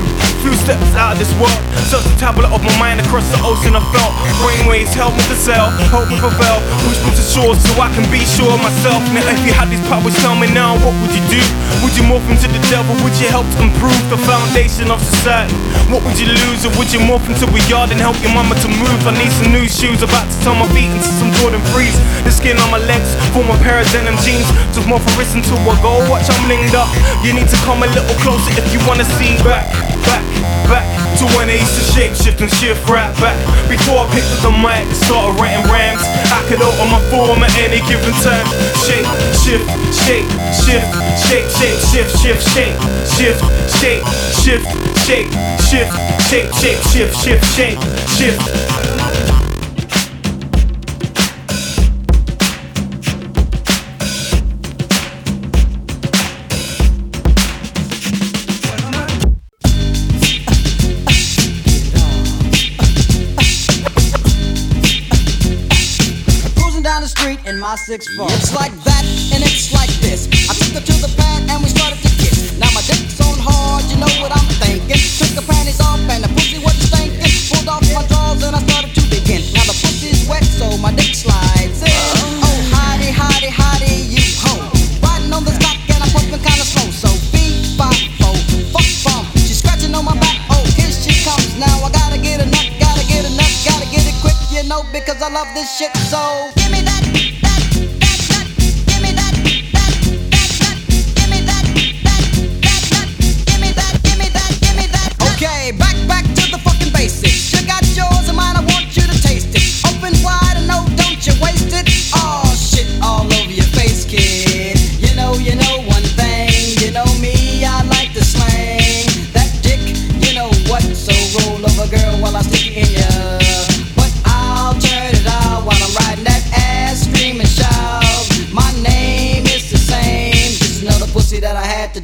Few 0.41 0.57
steps 0.57 0.97
out 0.97 1.13
of 1.13 1.19
this 1.21 1.29
world. 1.37 1.61
Search 1.93 2.05
the 2.09 2.17
tablet 2.17 2.49
of 2.49 2.65
my 2.65 2.73
mind 2.81 3.01
across 3.01 3.29
the 3.29 3.37
ocean 3.45 3.77
I 3.77 3.83
felt. 3.93 4.13
Brainwaves 4.41 4.97
help 4.97 5.13
me 5.13 5.21
to 5.29 5.37
sail, 5.37 5.69
help 5.93 6.09
me 6.09 6.17
prevail. 6.17 6.65
Push 6.89 7.01
me 7.05 7.13
to 7.13 7.25
shore 7.25 7.53
so 7.53 7.77
I 7.77 7.93
can 7.93 8.09
be 8.09 8.25
sure 8.25 8.49
of 8.49 8.61
myself. 8.65 9.05
Now 9.13 9.21
if 9.29 9.41
you 9.45 9.53
had 9.53 9.69
these 9.69 9.85
powers, 9.85 10.17
tell 10.25 10.33
me 10.37 10.49
now, 10.49 10.81
what 10.81 10.97
would 11.05 11.13
you 11.13 11.25
do? 11.29 11.43
Would 11.85 11.93
you 11.93 12.09
morph 12.09 12.25
into 12.33 12.49
the 12.49 12.63
devil? 12.73 12.97
Would 13.05 13.17
you 13.21 13.29
help 13.29 13.45
to 13.53 13.59
improve 13.61 14.01
the 14.09 14.17
foundation 14.25 14.89
of 14.89 15.01
society? 15.05 15.53
What 15.93 16.01
would 16.09 16.17
you 16.17 16.33
lose? 16.33 16.60
Or 16.61 16.69
would 16.77 16.93
you 16.93 17.01
morph 17.01 17.25
into 17.25 17.49
a 17.49 17.61
yard 17.73 17.89
and 17.89 18.01
help 18.01 18.21
your 18.21 18.35
mama 18.37 18.55
to 18.61 18.69
move? 18.69 19.01
I 19.09 19.17
need 19.17 19.33
some 19.33 19.49
new 19.51 19.65
shoes, 19.65 20.03
about 20.03 20.29
to 20.29 20.37
turn 20.45 20.61
my 20.61 20.69
feet 20.77 20.93
into 20.93 21.09
some 21.17 21.33
Jordan 21.41 21.61
Freeze. 21.73 21.97
The 22.21 22.31
skin 22.31 22.59
on 22.61 22.71
my 22.71 22.77
legs 22.85 23.17
form 23.33 23.49
a 23.49 23.57
pair 23.65 23.81
of 23.81 23.89
denim 23.93 24.17
jeans. 24.21 24.45
Just 24.77 24.87
more 24.87 25.01
for 25.01 25.13
wrist 25.17 25.35
until 25.35 25.57
I 25.57 25.73
go. 25.81 26.05
Watch, 26.13 26.29
I'm 26.29 26.49
linked 26.53 26.77
up. 26.77 26.93
You 27.25 27.33
need 27.33 27.49
to 27.49 27.57
come 27.65 27.83
a 27.83 27.89
little 27.89 28.17
closer 28.21 28.53
if 28.61 28.69
you 28.77 28.81
wanna 28.85 29.09
see 29.17 29.41
back, 29.41 29.73
back, 30.05 30.25
back 30.69 31.10
to 31.19 31.25
when 31.37 31.49
I 31.49 31.59
used 31.59 31.75
to 31.75 31.85
shape 31.93 32.15
shift 32.15 32.41
and 32.41 32.51
shift 32.51 32.87
right 32.89 33.11
back. 33.19 33.37
Before 33.69 34.05
I 34.05 34.07
picked 34.15 34.31
up 34.39 34.51
the 34.51 34.55
mic 34.55 34.87
and 34.87 34.97
started 34.97 35.41
writing 35.41 35.65
rhymes, 35.67 36.03
I 36.31 36.45
could 36.47 36.63
alter 36.63 36.87
my 36.87 37.01
form 37.11 37.43
at 37.43 37.55
any 37.59 37.81
given 37.89 38.15
time. 38.23 38.47
Shape, 38.85 39.07
shift, 39.35 39.67
shape, 39.95 40.29
shift, 40.53 40.87
shape, 41.27 41.49
shape, 41.59 41.81
shift, 41.91 42.13
shift, 42.21 42.43
shape, 42.53 42.77
shift, 43.09 43.41
shape, 43.79 44.05
shift, 44.43 44.67
shape, 45.07 45.31
shift, 45.59 45.93
shape, 46.29 46.51
shape, 46.61 46.81
shift, 46.93 47.15
shift, 47.23 47.45
shape, 47.57 47.81
shift. 48.15 49.30
Six 67.87 68.07
four. 68.15 68.29
It's 68.37 68.53
like 68.55 68.73
that 68.85 69.05
and 69.33 69.41
it's 69.41 69.73
like 69.73 69.91
this. 70.05 70.29
I 70.49 70.53
took 70.55 70.77
her 70.77 70.85
to 70.85 70.97
the 71.01 71.11
pad 71.17 71.49
and 71.49 71.63
we 71.65 71.69
started 71.69 71.99
to 72.05 72.11
kiss. 72.21 72.53
Now 72.61 72.69
my 72.77 72.85
dick's 72.85 73.17
on 73.25 73.41
hard, 73.41 73.85
you 73.89 73.97
know 73.97 74.11
what 74.21 74.33
I'm 74.37 74.49
thinking. 74.61 75.01
Took 75.17 75.33
her 75.41 75.47
panties 75.49 75.81
off 75.81 75.99
and 75.99 76.21
the 76.21 76.31
pussy 76.37 76.61
wasn't 76.61 76.93
stinking. 76.93 77.33
Pulled 77.49 77.69
off 77.73 77.85
my 77.97 78.05
drawers 78.07 78.45
and 78.45 78.55
I 78.55 78.61
started 78.69 78.93
to 78.95 79.03
begin. 79.09 79.41
Now 79.57 79.65
the 79.65 79.77
pussy's 79.81 80.29
wet, 80.29 80.45
so 80.45 80.77
my 80.77 80.93
dick 80.93 81.17
slides 81.17 81.81
in. 81.81 81.91
Oh, 82.45 82.59
hidey, 82.69 83.11
hidey, 83.11 83.51
hidey, 83.51 83.97
you 84.13 84.23
ho. 84.45 84.61
Riding 85.01 85.33
on 85.33 85.43
this 85.49 85.57
cock 85.57 85.81
and 85.89 86.05
I'm 86.05 86.11
pumping 86.13 86.43
kinda 86.45 86.67
slow. 86.69 86.89
So 86.93 87.11
beat, 87.33 87.81
bop, 87.81 87.97
fo, 88.21 88.29
fuck, 88.77 88.89
bump. 89.09 89.25
She's 89.41 89.65
scratching 89.65 89.97
on 89.97 90.05
my 90.05 90.15
back. 90.21 90.37
Oh, 90.53 90.63
here 90.77 90.93
she 90.93 91.17
comes. 91.25 91.57
Now 91.57 91.81
I 91.81 91.89
gotta 91.91 92.21
get 92.21 92.45
nut, 92.45 92.69
gotta 92.77 93.05
get 93.09 93.25
nut, 93.25 93.53
gotta 93.65 93.89
get 93.89 94.05
it 94.05 94.17
quick, 94.21 94.37
you 94.53 94.69
know, 94.69 94.85
because 94.93 95.25
I 95.25 95.33
love 95.33 95.49
this 95.57 95.67
shit 95.81 95.91
so. 96.13 96.53
Give 96.61 96.71
me 96.71 96.80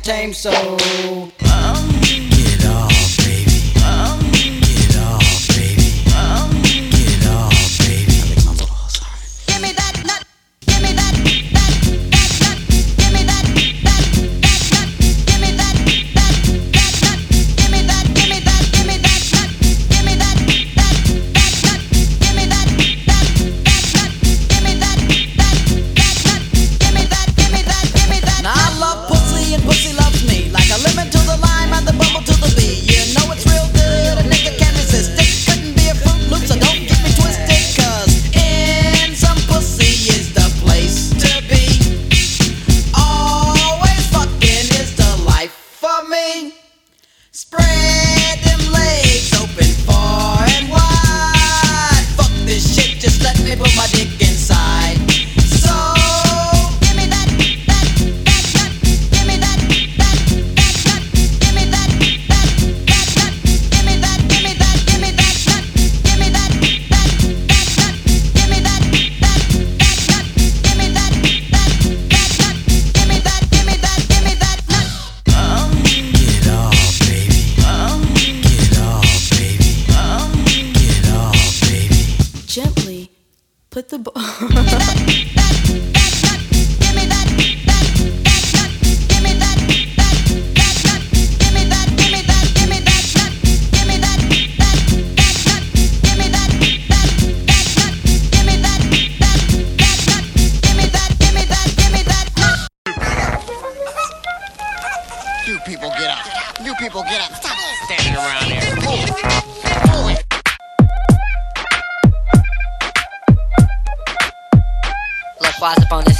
tame. 0.07 0.33
So. 0.33 1.36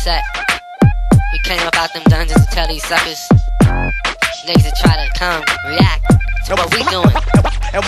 Set. 0.07 0.23
We 1.33 1.39
came 1.43 1.59
up 1.67 1.75
out 1.75 1.93
them 1.93 2.05
dungeons 2.07 2.39
to 2.47 2.51
tell 2.55 2.69
these 2.69 2.87
suckers. 2.87 3.19
Niggas 4.47 4.63
that 4.63 4.79
try 4.79 4.95
to 4.95 5.11
come, 5.19 5.43
react 5.67 6.07
to 6.47 6.55
what 6.55 6.71
we 6.71 6.79
doing. 6.87 7.11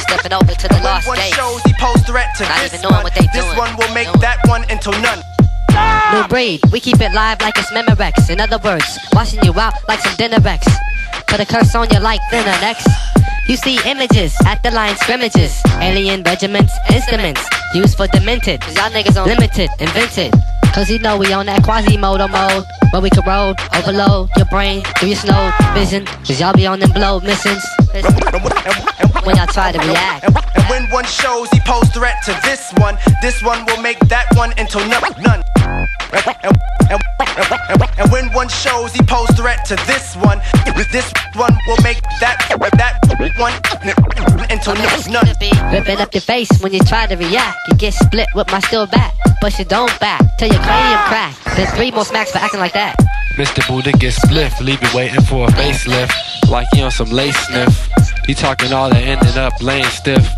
Stepping 0.03 0.35
over 0.35 0.53
to 0.53 0.67
the 0.69 0.81
lost 0.83 1.07
one 1.07 1.17
days. 1.17 1.33
shows 1.33 1.63
he 1.63 1.73
pose 1.79 2.03
threat 2.03 2.35
to 2.37 2.43
Not 2.43 2.59
this 2.59 2.75
even 2.75 2.83
knowing 2.83 2.95
one. 3.01 3.05
what 3.05 3.15
they 3.15 3.25
this 3.33 3.47
doing. 3.47 3.57
one 3.57 3.71
will 3.79 3.95
make 3.95 4.11
that 4.19 4.37
one 4.51 4.67
into 4.69 4.91
none. 4.99 5.23
New 6.13 6.27
breed, 6.27 6.61
we 6.73 6.81
keep 6.81 7.01
it 7.01 7.15
live 7.15 7.41
like 7.41 7.57
it's 7.57 7.71
Memorex. 7.71 8.29
In 8.29 8.41
other 8.41 8.59
words, 8.59 8.99
washing 9.15 9.39
you 9.45 9.55
out 9.55 9.75
like 9.87 10.01
some 10.01 10.17
dinner 10.17 10.41
Rex. 10.43 10.67
Put 11.29 11.39
a 11.39 11.47
curse 11.47 11.73
on 11.77 11.89
you 11.91 12.01
like 12.01 12.21
thinner 12.31 12.59
next. 12.61 12.89
You 13.47 13.57
see 13.57 13.79
images 13.87 14.35
at 14.45 14.61
the 14.65 14.73
line 14.73 14.97
scrimmages. 14.97 15.63
Alien 15.81 16.25
regiments, 16.25 16.75
instruments 16.91 17.47
used 17.75 17.97
for 17.97 18.09
demented. 18.09 18.61
Cause 18.61 18.75
y'all 18.75 18.91
niggas 18.91 19.17
on 19.17 19.29
limited, 19.29 19.71
invented. 19.79 20.35
Cause 20.75 20.91
you 20.91 20.99
know 20.99 21.17
we 21.19 21.33
on 21.33 21.47
that 21.47 21.63
Quasimodo 21.63 22.29
mode. 22.31 22.65
Where 22.93 23.03
we 23.03 23.11
can 23.11 23.25
roll, 23.27 23.55
overload 23.75 24.31
your 24.37 24.47
brain 24.47 24.83
through 24.99 25.09
your 25.09 25.17
snow 25.17 25.51
vision. 25.75 26.07
Cause 26.07 26.41
y'all 26.41 26.55
be 26.55 26.67
on 26.67 26.81
them 26.81 26.91
blow 26.93 27.21
missions. 27.21 27.63
When 29.25 29.37
y'all 29.37 29.47
try 29.47 29.73
to 29.73 29.79
react. 29.79 30.25
And 30.25 30.65
when 30.71 30.91
one 30.91 31.05
shows 31.05 31.51
he 31.51 31.61
pose 31.61 31.89
threat 31.91 32.23
to 32.27 32.39
this 32.45 32.73
one, 32.79 32.97
this 33.21 33.43
one 33.43 33.65
will 33.67 33.83
make 33.83 33.99
that 34.09 34.27
one 34.37 34.53
into 34.59 34.79
none. 34.87 35.43
None. 36.13 36.35
And, 37.99 38.11
when 38.13 38.33
one 38.33 38.49
shows 38.49 38.93
he 38.93 39.03
pose 39.03 39.29
threat 39.37 39.65
to 39.67 39.77
this 39.87 40.17
one, 40.17 40.41
this 40.93 41.13
one 41.35 41.53
will 41.67 41.77
make 41.83 42.01
that 42.21 42.39
that 42.79 42.99
one 43.37 43.53
into 44.51 44.75
none. 44.75 44.89
none. 45.13 45.73
Ripping 45.73 45.99
up 45.99 46.15
your 46.15 46.23
face 46.23 46.51
when 46.61 46.73
you 46.73 46.81
try 46.81 47.07
to 47.07 47.17
react. 47.17 47.57
You 47.69 47.77
get 47.77 47.95
split 47.95 48.29
with 48.35 48.51
my 48.51 48.61
steel 48.61 48.87
back, 48.87 49.15
but 49.41 49.59
you 49.59 49.65
don't 49.65 49.93
back 50.01 50.23
till 50.39 50.49
your 50.49 50.61
cranium 50.63 51.01
crack. 51.09 51.35
There's 51.57 51.71
three 51.75 51.91
more 51.91 52.05
smacks 52.05 52.33
for 52.33 52.39
acting 52.39 52.61
like 52.61 52.73
that. 52.73 52.97
Mr. 53.37 53.67
Buddha 53.69 53.93
gets 53.93 54.19
spliff, 54.19 54.59
leave 54.61 54.83
you 54.83 54.89
waiting 54.95 55.23
for 55.23 55.47
a 55.47 55.51
facelift. 55.53 56.13
Like 56.49 56.67
you 56.75 56.83
on 56.83 56.91
some 56.91 57.11
lace 57.11 57.39
sniff. 57.47 57.89
You 58.27 58.35
talking 58.35 58.73
all 58.73 58.91
that 58.91 59.03
ended 59.03 59.37
up 59.37 59.53
laying 59.63 59.85
stiff. 59.85 60.29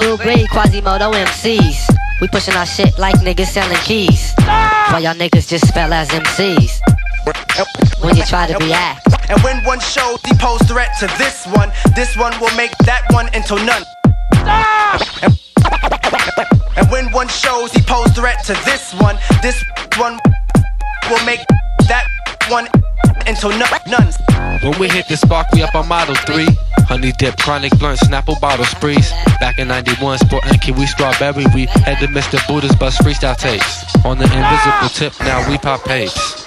New 0.00 0.16
breed 0.16 0.48
Quasimodo 0.48 1.12
MCs. 1.12 1.92
We 2.22 2.28
pushing 2.28 2.54
our 2.54 2.64
shit 2.64 2.96
like 3.00 3.16
niggas 3.16 3.46
selling 3.46 3.76
keys. 3.78 4.32
While 4.46 5.02
y'all 5.02 5.12
niggas 5.12 5.48
just 5.48 5.66
spell 5.66 5.92
as 5.92 6.08
MCs. 6.10 6.78
When 8.00 8.14
you 8.14 8.22
try 8.22 8.46
to 8.46 8.56
react. 8.64 9.08
And 9.28 9.42
when 9.42 9.56
one 9.64 9.80
shows 9.80 10.20
he 10.24 10.32
pose 10.34 10.62
threat 10.62 10.90
to 11.00 11.08
this 11.18 11.44
one, 11.48 11.72
this 11.96 12.16
one 12.16 12.32
will 12.40 12.54
make 12.54 12.70
that 12.86 13.02
one 13.10 13.26
into 13.34 13.56
none. 13.66 13.82
And, 16.76 16.88
when 16.92 17.10
one 17.10 17.26
shows 17.26 17.72
he 17.72 17.82
pose 17.82 18.12
threat 18.12 18.44
to 18.44 18.52
this 18.64 18.94
one, 19.00 19.18
this 19.42 19.60
one 19.98 20.16
will 21.10 21.24
make 21.26 21.40
one 22.52 22.68
none. 23.24 23.80
none. 23.88 24.12
When 24.62 24.78
we 24.78 24.88
hit 24.88 25.08
the 25.08 25.16
spark, 25.16 25.46
we 25.52 25.62
up 25.62 25.74
on 25.74 25.88
Model 25.88 26.14
3. 26.14 26.46
Honey 26.86 27.12
dip, 27.12 27.36
chronic 27.38 27.76
blunt, 27.78 27.98
Snapple 28.00 28.38
bottle 28.40 28.66
sprees. 28.66 29.10
Back 29.40 29.58
in 29.58 29.68
91, 29.68 30.18
sport 30.18 30.44
and 30.46 30.60
kiwi 30.60 30.86
strawberry. 30.86 31.46
We 31.54 31.66
had 31.66 31.98
the 32.00 32.08
Mr. 32.08 32.46
Buddha's 32.46 32.76
bus 32.76 32.98
freestyle 32.98 33.36
tapes. 33.36 33.96
On 34.04 34.18
the 34.18 34.24
invisible 34.24 34.88
tip, 34.90 35.18
now 35.20 35.48
we 35.48 35.56
pop 35.56 35.82
papes. 35.84 36.41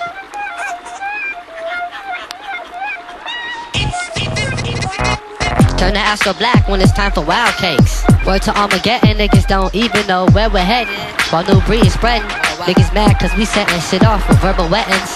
Turn 5.78 5.94
the 5.94 6.00
Astro 6.00 6.34
black 6.34 6.68
when 6.70 6.80
it's 6.82 6.94
time 6.94 7.12
for 7.12 7.22
wild 7.24 7.54
cakes. 7.56 8.04
Word 8.26 8.42
to 8.44 8.58
Armageddon, 8.58 9.18
niggas 9.18 9.46
don't 9.48 9.74
even 9.76 10.08
know 10.08 10.26
where 10.32 10.50
we're 10.50 10.64
heading. 10.64 10.96
While 11.30 11.44
new 11.44 11.60
breed 11.68 11.86
is 11.86 11.94
spreading, 11.94 12.28
niggas 12.64 12.94
mad 12.94 13.20
cause 13.20 13.36
we 13.36 13.44
setting 13.46 13.80
shit 13.82 14.04
off 14.04 14.28
with 14.30 14.40
verbal 14.40 14.70
wettings. 14.70 15.12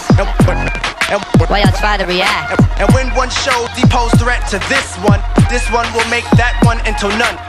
Why 1.50 1.64
y'all 1.64 1.72
try 1.80 1.98
to 1.98 2.06
react? 2.06 2.60
And 2.80 2.92
when 2.94 3.08
one 3.16 3.30
shows 3.30 3.72
he 3.74 3.88
pose 3.88 4.12
threat 4.20 4.46
to 4.52 4.60
this 4.68 4.96
one, 5.08 5.24
this 5.50 5.64
one 5.72 5.88
will 5.96 6.08
make 6.12 6.28
that 6.36 6.60
one 6.68 6.78
into 6.86 7.08
none. 7.16 7.40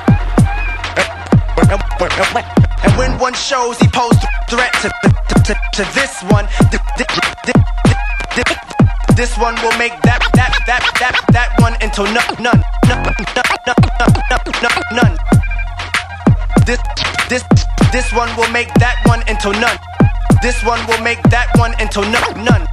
And 2.87 2.93
when 2.97 3.19
one 3.19 3.35
shows 3.35 3.77
he 3.79 3.89
pose 3.89 4.17
threat 4.49 4.73
to, 4.81 4.89
to, 4.89 5.35
to, 5.51 5.55
to 5.75 5.83
this 5.99 6.23
one, 6.31 6.47
th- 6.71 6.81
th- 6.97 7.11
th- 7.45 8.80
this 9.17 9.37
one 9.39 9.55
will 9.63 9.77
make 9.79 9.93
that 10.03 10.21
that 10.35 10.53
that 10.67 10.83
that 11.01 11.15
that 11.33 11.51
one 11.61 11.75
into 11.81 12.03
none 12.05 12.37
none 12.39 12.63
none 12.89 13.03
none 13.67 13.81
none 14.63 14.83
none. 14.93 15.15
This 16.67 16.81
this 17.29 17.45
this 17.93 18.13
one 18.13 18.35
will 18.37 18.51
make 18.51 18.73
that 18.75 18.97
one 19.07 19.23
into 19.29 19.51
none. 19.59 19.79
This 20.43 20.63
one 20.65 20.81
will 20.87 21.03
make 21.03 21.23
that 21.31 21.49
one 21.57 21.75
into 21.81 22.01
none 22.01 22.45
none. 22.45 22.67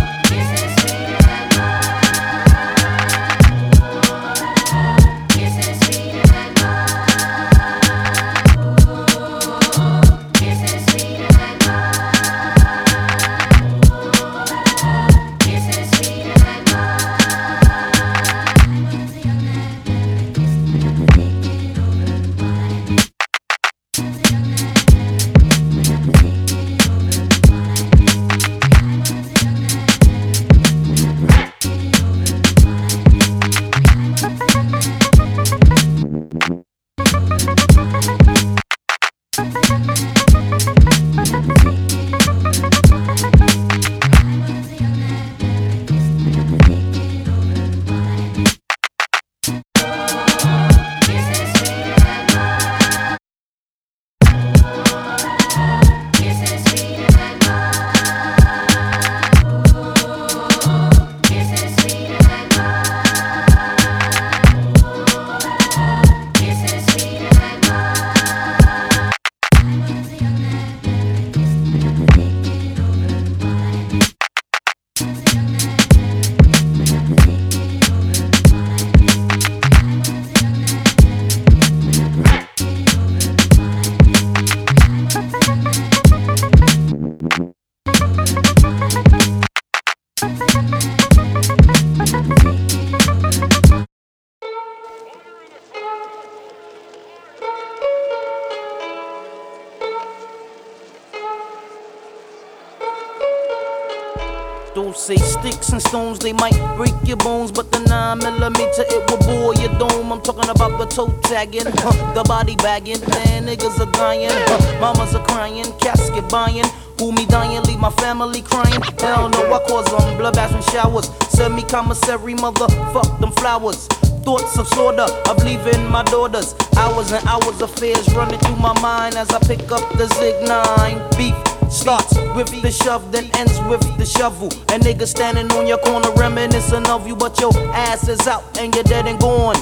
and 105.76 105.82
stones, 105.82 106.18
they 106.18 106.32
might 106.32 106.56
break 106.76 106.94
your 107.04 107.18
bones, 107.18 107.52
but 107.52 107.70
the 107.70 107.80
9 107.80 108.18
millimeter 108.18 108.84
it 108.88 109.10
will 109.10 109.20
bore 109.28 109.54
your 109.56 109.68
dome. 109.78 110.10
I'm 110.10 110.22
talking 110.22 110.48
about 110.48 110.78
the 110.78 110.86
toe 110.86 111.12
tagging, 111.24 111.64
the 112.16 112.24
body 112.26 112.56
bagging. 112.56 113.00
Man, 113.00 113.44
niggas 113.44 113.78
are 113.80 113.92
dying, 113.92 114.32
mamas 114.80 115.14
are 115.14 115.24
crying, 115.26 115.66
casket 115.78 116.28
buying. 116.30 116.64
Who 116.98 117.12
me 117.12 117.26
dying, 117.26 117.62
leave 117.64 117.78
my 117.78 117.90
family 117.90 118.40
crying. 118.40 118.80
Hell 118.98 119.28
no, 119.28 119.52
I 119.52 119.58
cause 119.68 119.84
them 119.92 120.16
bloodbaths 120.16 120.54
and 120.54 120.64
showers. 120.72 121.10
Send 121.28 121.54
me 121.54 121.62
commissary, 121.62 122.34
motherfuck 122.34 123.20
them 123.20 123.32
flowers. 123.32 123.86
Thoughts 124.24 124.58
of 124.58 124.66
slaughter, 124.68 125.12
of 125.28 125.44
leaving 125.44 125.84
my 125.90 126.04
daughters. 126.04 126.54
Hours 126.78 127.12
and 127.12 127.22
hours 127.28 127.60
of 127.60 127.70
fears 127.78 128.08
running 128.14 128.40
through 128.40 128.56
my 128.56 128.72
mind 128.80 129.16
as 129.16 129.28
I 129.30 129.40
pick 129.40 129.70
up 129.70 129.84
the 129.98 130.06
Zig 130.06 130.48
9. 130.48 131.10
Beef 131.18 131.45
starts 131.70 132.16
with 132.34 132.50
the 132.62 132.70
shove, 132.70 133.12
then 133.12 133.30
ends 133.36 133.58
with 133.68 133.80
the 133.98 134.06
shovel. 134.06 134.48
And 134.72 134.82
niggas 134.82 135.08
standing 135.08 135.50
on 135.52 135.66
your 135.66 135.78
corner 135.78 136.10
reminiscing 136.12 136.86
of 136.86 137.06
you, 137.06 137.16
but 137.16 137.38
your 137.40 137.56
ass 137.74 138.08
is 138.08 138.26
out 138.26 138.58
and 138.58 138.74
you're 138.74 138.84
dead 138.84 139.06
and 139.06 139.18
gone. 139.20 139.56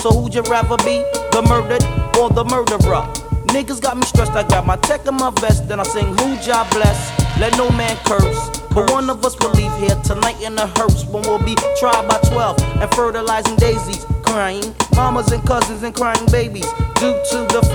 So 0.00 0.10
who'd 0.10 0.34
you 0.34 0.42
rather 0.42 0.76
be, 0.78 1.02
the 1.32 1.42
murdered 1.48 1.82
or 2.18 2.30
the 2.30 2.44
murderer? 2.44 3.04
Niggas 3.54 3.80
got 3.80 3.96
me 3.96 4.04
stressed, 4.04 4.32
I 4.32 4.46
got 4.46 4.66
my 4.66 4.76
tech 4.76 5.06
in 5.06 5.14
my 5.14 5.30
vest, 5.40 5.68
then 5.68 5.80
I 5.80 5.84
sing 5.84 6.06
who 6.06 6.36
job 6.38 6.70
bless, 6.70 6.98
let 7.38 7.56
no 7.56 7.70
man 7.70 7.96
curse. 8.04 8.50
But 8.74 8.90
one 8.90 9.08
of 9.08 9.24
us 9.24 9.38
will 9.40 9.52
leave 9.52 9.72
here 9.78 9.96
tonight 10.04 10.40
in 10.42 10.58
a 10.58 10.66
hearse 10.66 11.04
when 11.06 11.22
we'll 11.22 11.42
be 11.42 11.54
tried 11.80 12.06
by 12.06 12.18
12 12.28 12.60
and 12.82 12.90
fertilizing 12.94 13.56
daisies, 13.56 14.04
crying 14.22 14.74
mamas 14.94 15.30
and 15.32 15.44
cousins 15.46 15.82
and 15.82 15.94
crying 15.94 16.26
babies 16.30 16.66
due 17.00 17.16
to 17.30 17.38
the 17.52 17.65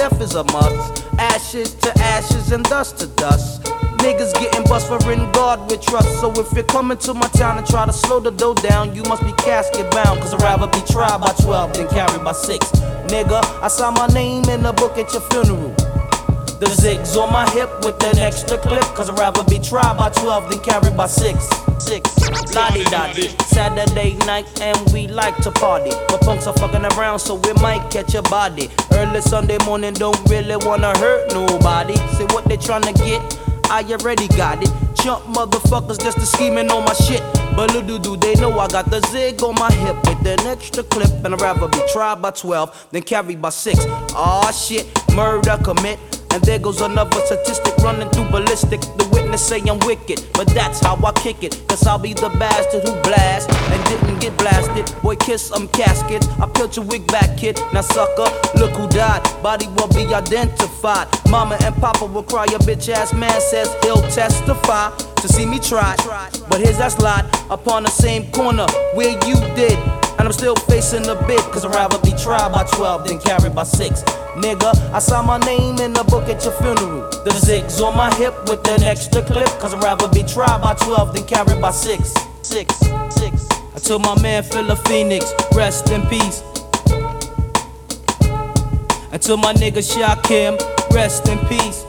death 0.00 0.20
is 0.22 0.34
a 0.34 0.44
must. 0.44 1.04
Ashes 1.18 1.74
to 1.74 1.92
ashes 1.98 2.52
and 2.52 2.64
dust 2.64 2.96
to 3.00 3.06
dust. 3.20 3.64
Niggas 4.00 4.32
getting 4.40 4.64
bust 4.64 4.88
for 4.88 5.12
in 5.12 5.30
God 5.32 5.70
with 5.70 5.82
trust. 5.82 6.08
So 6.20 6.32
if 6.40 6.50
you're 6.54 6.64
coming 6.64 6.96
to 6.98 7.12
my 7.12 7.28
town 7.40 7.58
and 7.58 7.66
try 7.66 7.84
to 7.84 7.92
slow 7.92 8.18
the 8.18 8.30
dough 8.30 8.54
down, 8.54 8.94
you 8.94 9.02
must 9.02 9.22
be 9.22 9.32
casket 9.32 9.90
bound. 9.90 10.20
Cause 10.20 10.32
I'd 10.32 10.40
rather 10.40 10.68
be 10.68 10.80
tried 10.90 11.20
by 11.20 11.34
12 11.44 11.74
than 11.74 11.88
carried 11.88 12.24
by 12.24 12.32
6. 12.32 12.66
Nigga, 13.12 13.42
I 13.62 13.68
saw 13.68 13.90
my 13.90 14.06
name 14.06 14.44
in 14.44 14.62
the 14.62 14.72
book 14.72 14.96
at 14.96 15.12
your 15.12 15.22
funeral. 15.28 15.89
The 16.60 16.66
zigs 16.66 17.16
on 17.16 17.32
my 17.32 17.48
hip 17.52 17.70
with 17.86 18.04
an 18.04 18.18
extra 18.18 18.58
clip. 18.58 18.82
Cause 18.92 19.08
I'd 19.08 19.18
rather 19.18 19.42
be 19.44 19.58
tried 19.58 19.96
by 19.96 20.10
12 20.10 20.50
than 20.50 20.60
carried 20.60 20.94
by 20.94 21.06
6. 21.06 21.48
6. 21.78 22.54
Lottie 22.54 22.84
dotty. 22.84 23.28
Saturday 23.48 24.14
night 24.26 24.44
and 24.60 24.76
we 24.92 25.08
like 25.08 25.34
to 25.38 25.50
party. 25.52 25.90
But 26.08 26.20
punks 26.20 26.46
are 26.46 26.52
fucking 26.52 26.84
around 26.84 27.20
so 27.20 27.36
we 27.36 27.54
might 27.54 27.90
catch 27.90 28.14
a 28.14 28.20
body. 28.20 28.68
Early 28.92 29.22
Sunday 29.22 29.56
morning 29.64 29.94
don't 29.94 30.20
really 30.28 30.56
wanna 30.56 30.94
hurt 30.98 31.32
nobody. 31.32 31.96
See 32.18 32.24
what 32.24 32.44
they 32.44 32.58
tryna 32.58 32.94
get? 32.94 33.22
I 33.70 33.82
already 33.84 34.28
got 34.28 34.62
it. 34.62 34.70
Jump 35.02 35.24
motherfuckers 35.34 35.98
just 35.98 36.18
to 36.18 36.26
scheming 36.26 36.70
on 36.70 36.84
my 36.84 36.92
shit. 36.92 37.22
But 37.56 37.72
little 37.72 37.98
do 37.98 38.18
they 38.18 38.34
know 38.34 38.58
I 38.58 38.68
got 38.68 38.90
the 38.90 39.00
zig 39.08 39.42
on 39.42 39.54
my 39.54 39.72
hip 39.72 39.96
with 40.04 40.26
an 40.26 40.46
extra 40.46 40.82
clip. 40.82 41.08
And 41.24 41.32
I'd 41.32 41.40
rather 41.40 41.68
be 41.68 41.80
tried 41.90 42.20
by 42.20 42.32
12 42.32 42.88
than 42.90 43.00
carried 43.00 43.40
by 43.40 43.48
6. 43.48 43.78
Aw 43.86 44.50
shit, 44.50 44.86
murder 45.14 45.56
commit. 45.64 45.98
And 46.32 46.42
there 46.42 46.58
goes 46.58 46.80
another 46.80 47.20
statistic 47.26 47.76
running 47.78 48.08
through 48.10 48.28
ballistic. 48.30 48.80
The 48.80 49.08
witness 49.12 49.46
say 49.46 49.60
I'm 49.60 49.78
wicked, 49.80 50.26
but 50.34 50.48
that's 50.48 50.80
how 50.80 50.96
I 51.04 51.12
kick 51.12 51.42
it. 51.42 51.60
Cause 51.68 51.86
I'll 51.86 51.98
be 51.98 52.12
the 52.12 52.28
bastard 52.38 52.82
who 52.84 52.94
blast 53.02 53.50
and 53.50 53.84
didn't 53.86 54.20
get 54.20 54.36
blasted. 54.38 54.84
Boy, 55.02 55.16
kiss 55.16 55.48
them 55.50 55.68
caskets. 55.68 56.28
I 56.40 56.46
peeled 56.46 56.76
your 56.76 56.84
wig 56.86 57.06
back, 57.08 57.36
kid. 57.36 57.60
Now, 57.72 57.80
sucker, 57.82 58.28
look 58.58 58.72
who 58.72 58.88
died. 58.88 59.22
Body 59.42 59.66
will 59.68 59.88
be 59.88 60.06
identified. 60.14 61.08
Mama 61.28 61.58
and 61.62 61.74
Papa 61.76 62.04
will 62.04 62.22
cry. 62.22 62.46
Your 62.50 62.60
bitch 62.60 62.88
ass 62.88 63.12
man 63.12 63.40
says 63.40 63.74
he'll 63.82 64.02
testify 64.10 64.96
to 64.96 65.28
see 65.28 65.46
me 65.46 65.58
try. 65.58 65.96
But 66.48 66.60
here's 66.60 66.78
that 66.78 66.92
slide 66.92 67.26
upon 67.50 67.84
the 67.84 67.90
same 67.90 68.30
corner 68.32 68.66
where 68.94 69.12
you 69.26 69.34
did. 69.54 69.99
And 70.18 70.22
I'm 70.28 70.32
still 70.32 70.56
facing 70.56 71.02
the 71.02 71.14
bit, 71.26 71.40
cause 71.52 71.64
I'd 71.64 71.74
rather 71.74 71.98
be 72.00 72.12
tried 72.12 72.52
by 72.52 72.64
12 72.64 73.08
than 73.08 73.18
carried 73.20 73.54
by 73.54 73.64
6. 73.64 74.02
Nigga, 74.36 74.74
I 74.92 74.98
saw 74.98 75.22
my 75.22 75.38
name 75.38 75.78
in 75.78 75.92
the 75.92 76.04
book 76.04 76.28
at 76.28 76.44
your 76.44 76.54
funeral. 76.54 77.08
The 77.24 77.30
zigs 77.30 77.80
on 77.80 77.96
my 77.96 78.14
hip 78.16 78.34
with 78.48 78.66
an 78.68 78.82
extra 78.82 79.22
clip, 79.22 79.48
cause 79.60 79.74
I'd 79.74 79.82
rather 79.82 80.08
be 80.08 80.22
tried 80.22 80.60
by 80.60 80.74
12 80.74 81.14
than 81.14 81.24
carried 81.26 81.60
by 81.60 81.70
6. 81.70 82.14
6, 82.42 82.74
6. 82.74 83.48
I 83.74 83.78
told 83.78 84.02
my 84.02 84.20
man 84.20 84.42
Philip 84.42 84.78
Phoenix, 84.86 85.32
rest 85.54 85.90
in 85.90 86.02
peace. 86.06 86.42
Told 89.20 89.42
my 89.42 89.52
nigga 89.52 89.78
Shakim, 89.78 90.58
rest 90.92 91.28
in 91.28 91.38
peace. 91.46 91.84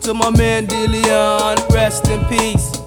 Told 0.00 0.18
my 0.18 0.30
man 0.30 0.66
Dillion, 0.66 1.68
rest 1.70 2.06
in 2.08 2.24
peace. 2.26 2.79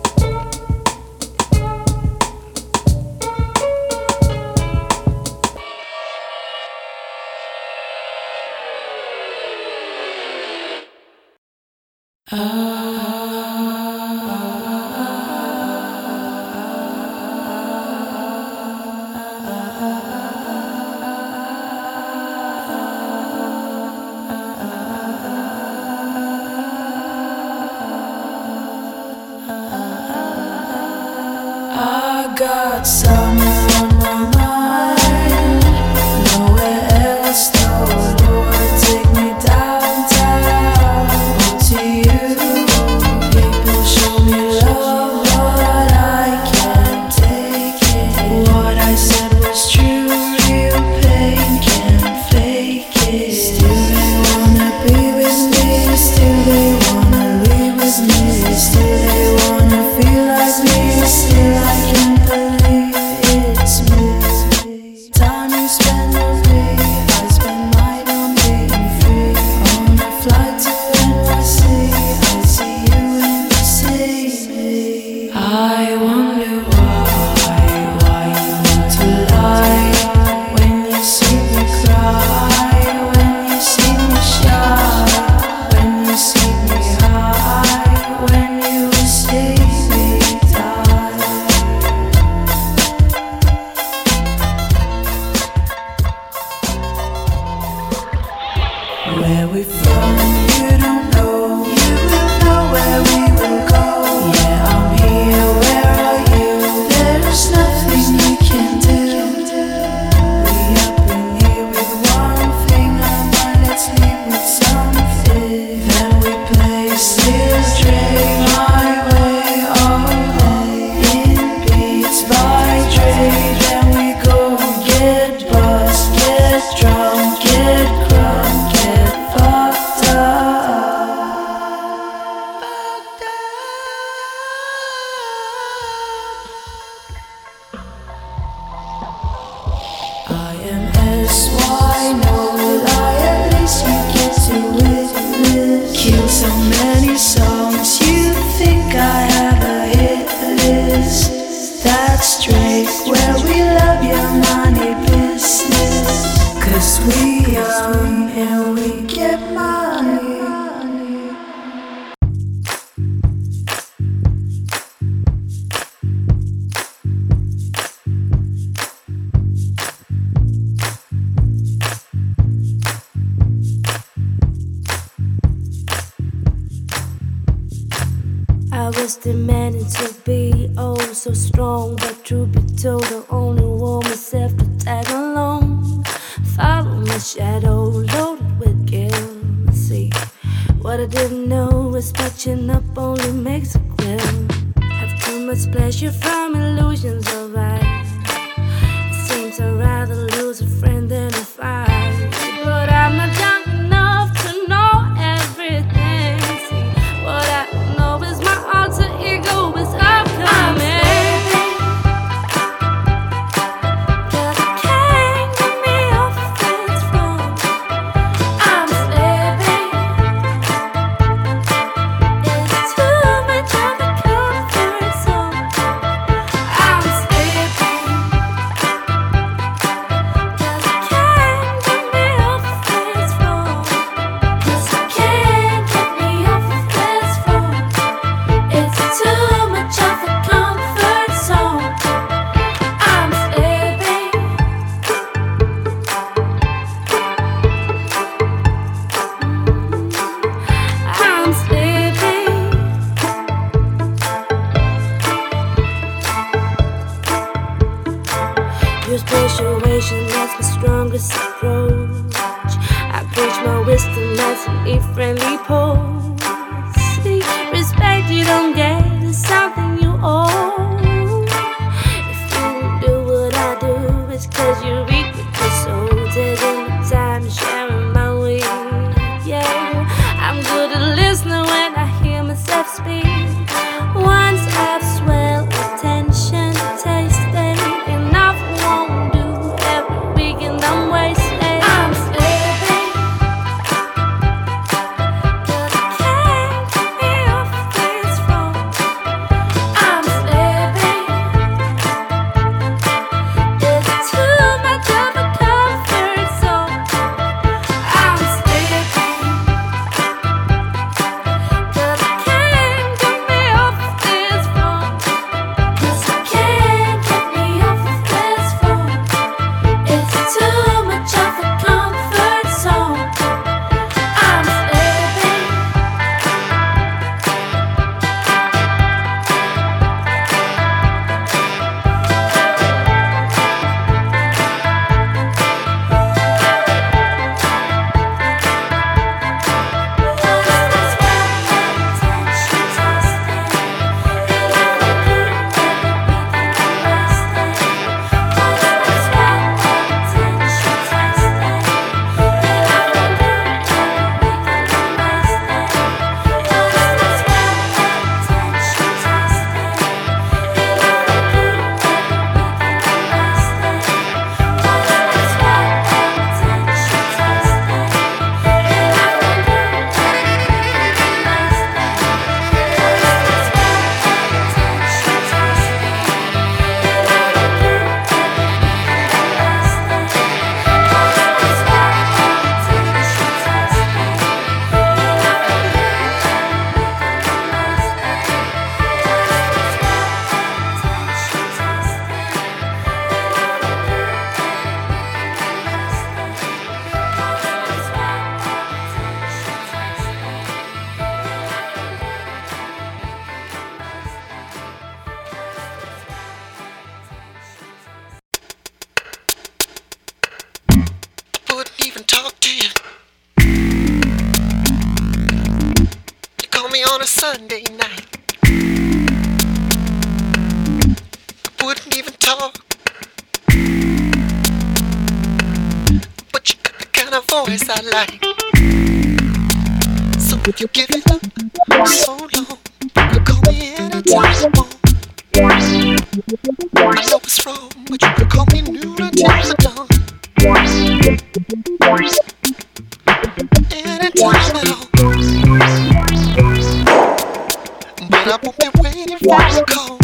And 448.44 448.52
I 448.52 448.58
will 448.62 448.74
be 448.74 448.90
waiting 449.00 449.38
for 449.38 449.62
your 449.74 449.86
call. 449.86 450.18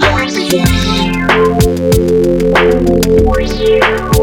I 0.00 0.12
want 0.12 0.30
to 0.30 0.40
hear 0.40 0.64
you. 4.14 4.19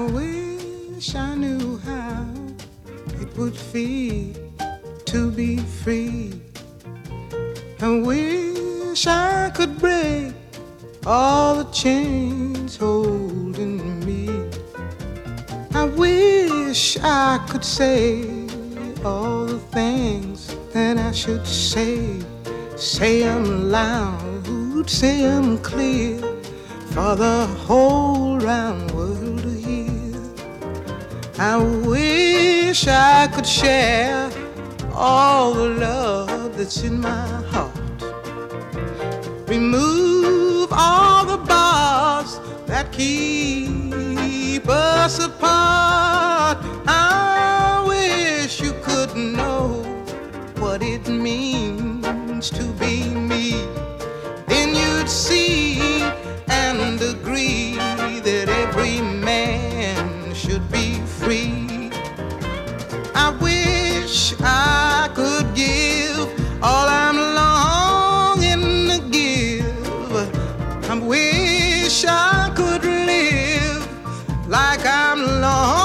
I 0.00 0.06
wish 0.12 1.14
I 1.14 1.34
knew 1.34 1.76
how 1.84 2.24
it 3.20 3.36
would 3.36 3.54
feel 3.54 4.32
to 5.04 5.30
be 5.30 5.58
free. 5.58 6.40
I 7.82 8.00
wish 8.00 9.06
I 9.06 9.50
could 9.50 9.78
break 9.78 10.32
all 11.04 11.56
the 11.56 11.70
chains 11.70 12.78
holding 12.78 14.00
me. 14.06 14.48
I 15.74 15.84
wish 15.84 16.96
I 17.02 17.46
could 17.50 17.64
say 17.64 18.24
all 19.04 19.44
the 19.44 19.58
things 19.70 20.56
that 20.72 20.96
I 20.96 21.12
should 21.12 21.46
say. 21.46 22.18
Say 22.76 23.20
them 23.20 23.70
loud, 23.70 24.88
say 24.88 25.24
them 25.24 25.58
clear 25.58 26.18
for 26.94 27.16
the 27.16 27.46
whole 27.66 28.38
round 28.38 28.90
world. 28.92 28.99
I 31.42 31.56
wish 31.56 32.86
I 32.86 33.26
could 33.28 33.46
share 33.46 34.30
all 34.92 35.54
the 35.54 35.68
love 35.70 36.58
that's 36.58 36.82
in 36.82 37.00
my 37.00 37.26
heart. 37.48 37.72
Remove 39.48 40.68
all 40.70 41.24
the 41.24 41.38
bars 41.38 42.38
that 42.66 42.92
keep 42.92 44.68
us 44.68 45.18
apart. 45.18 46.58
I 46.86 47.86
wish 47.88 48.60
you 48.60 48.74
could 48.82 49.16
know 49.16 49.82
what 50.58 50.82
it 50.82 51.08
means 51.08 52.50
to 52.50 52.64
be 52.72 53.08
me. 53.08 53.64
Then 54.46 54.74
you'd 54.74 55.08
see 55.08 55.59
like 75.20 75.79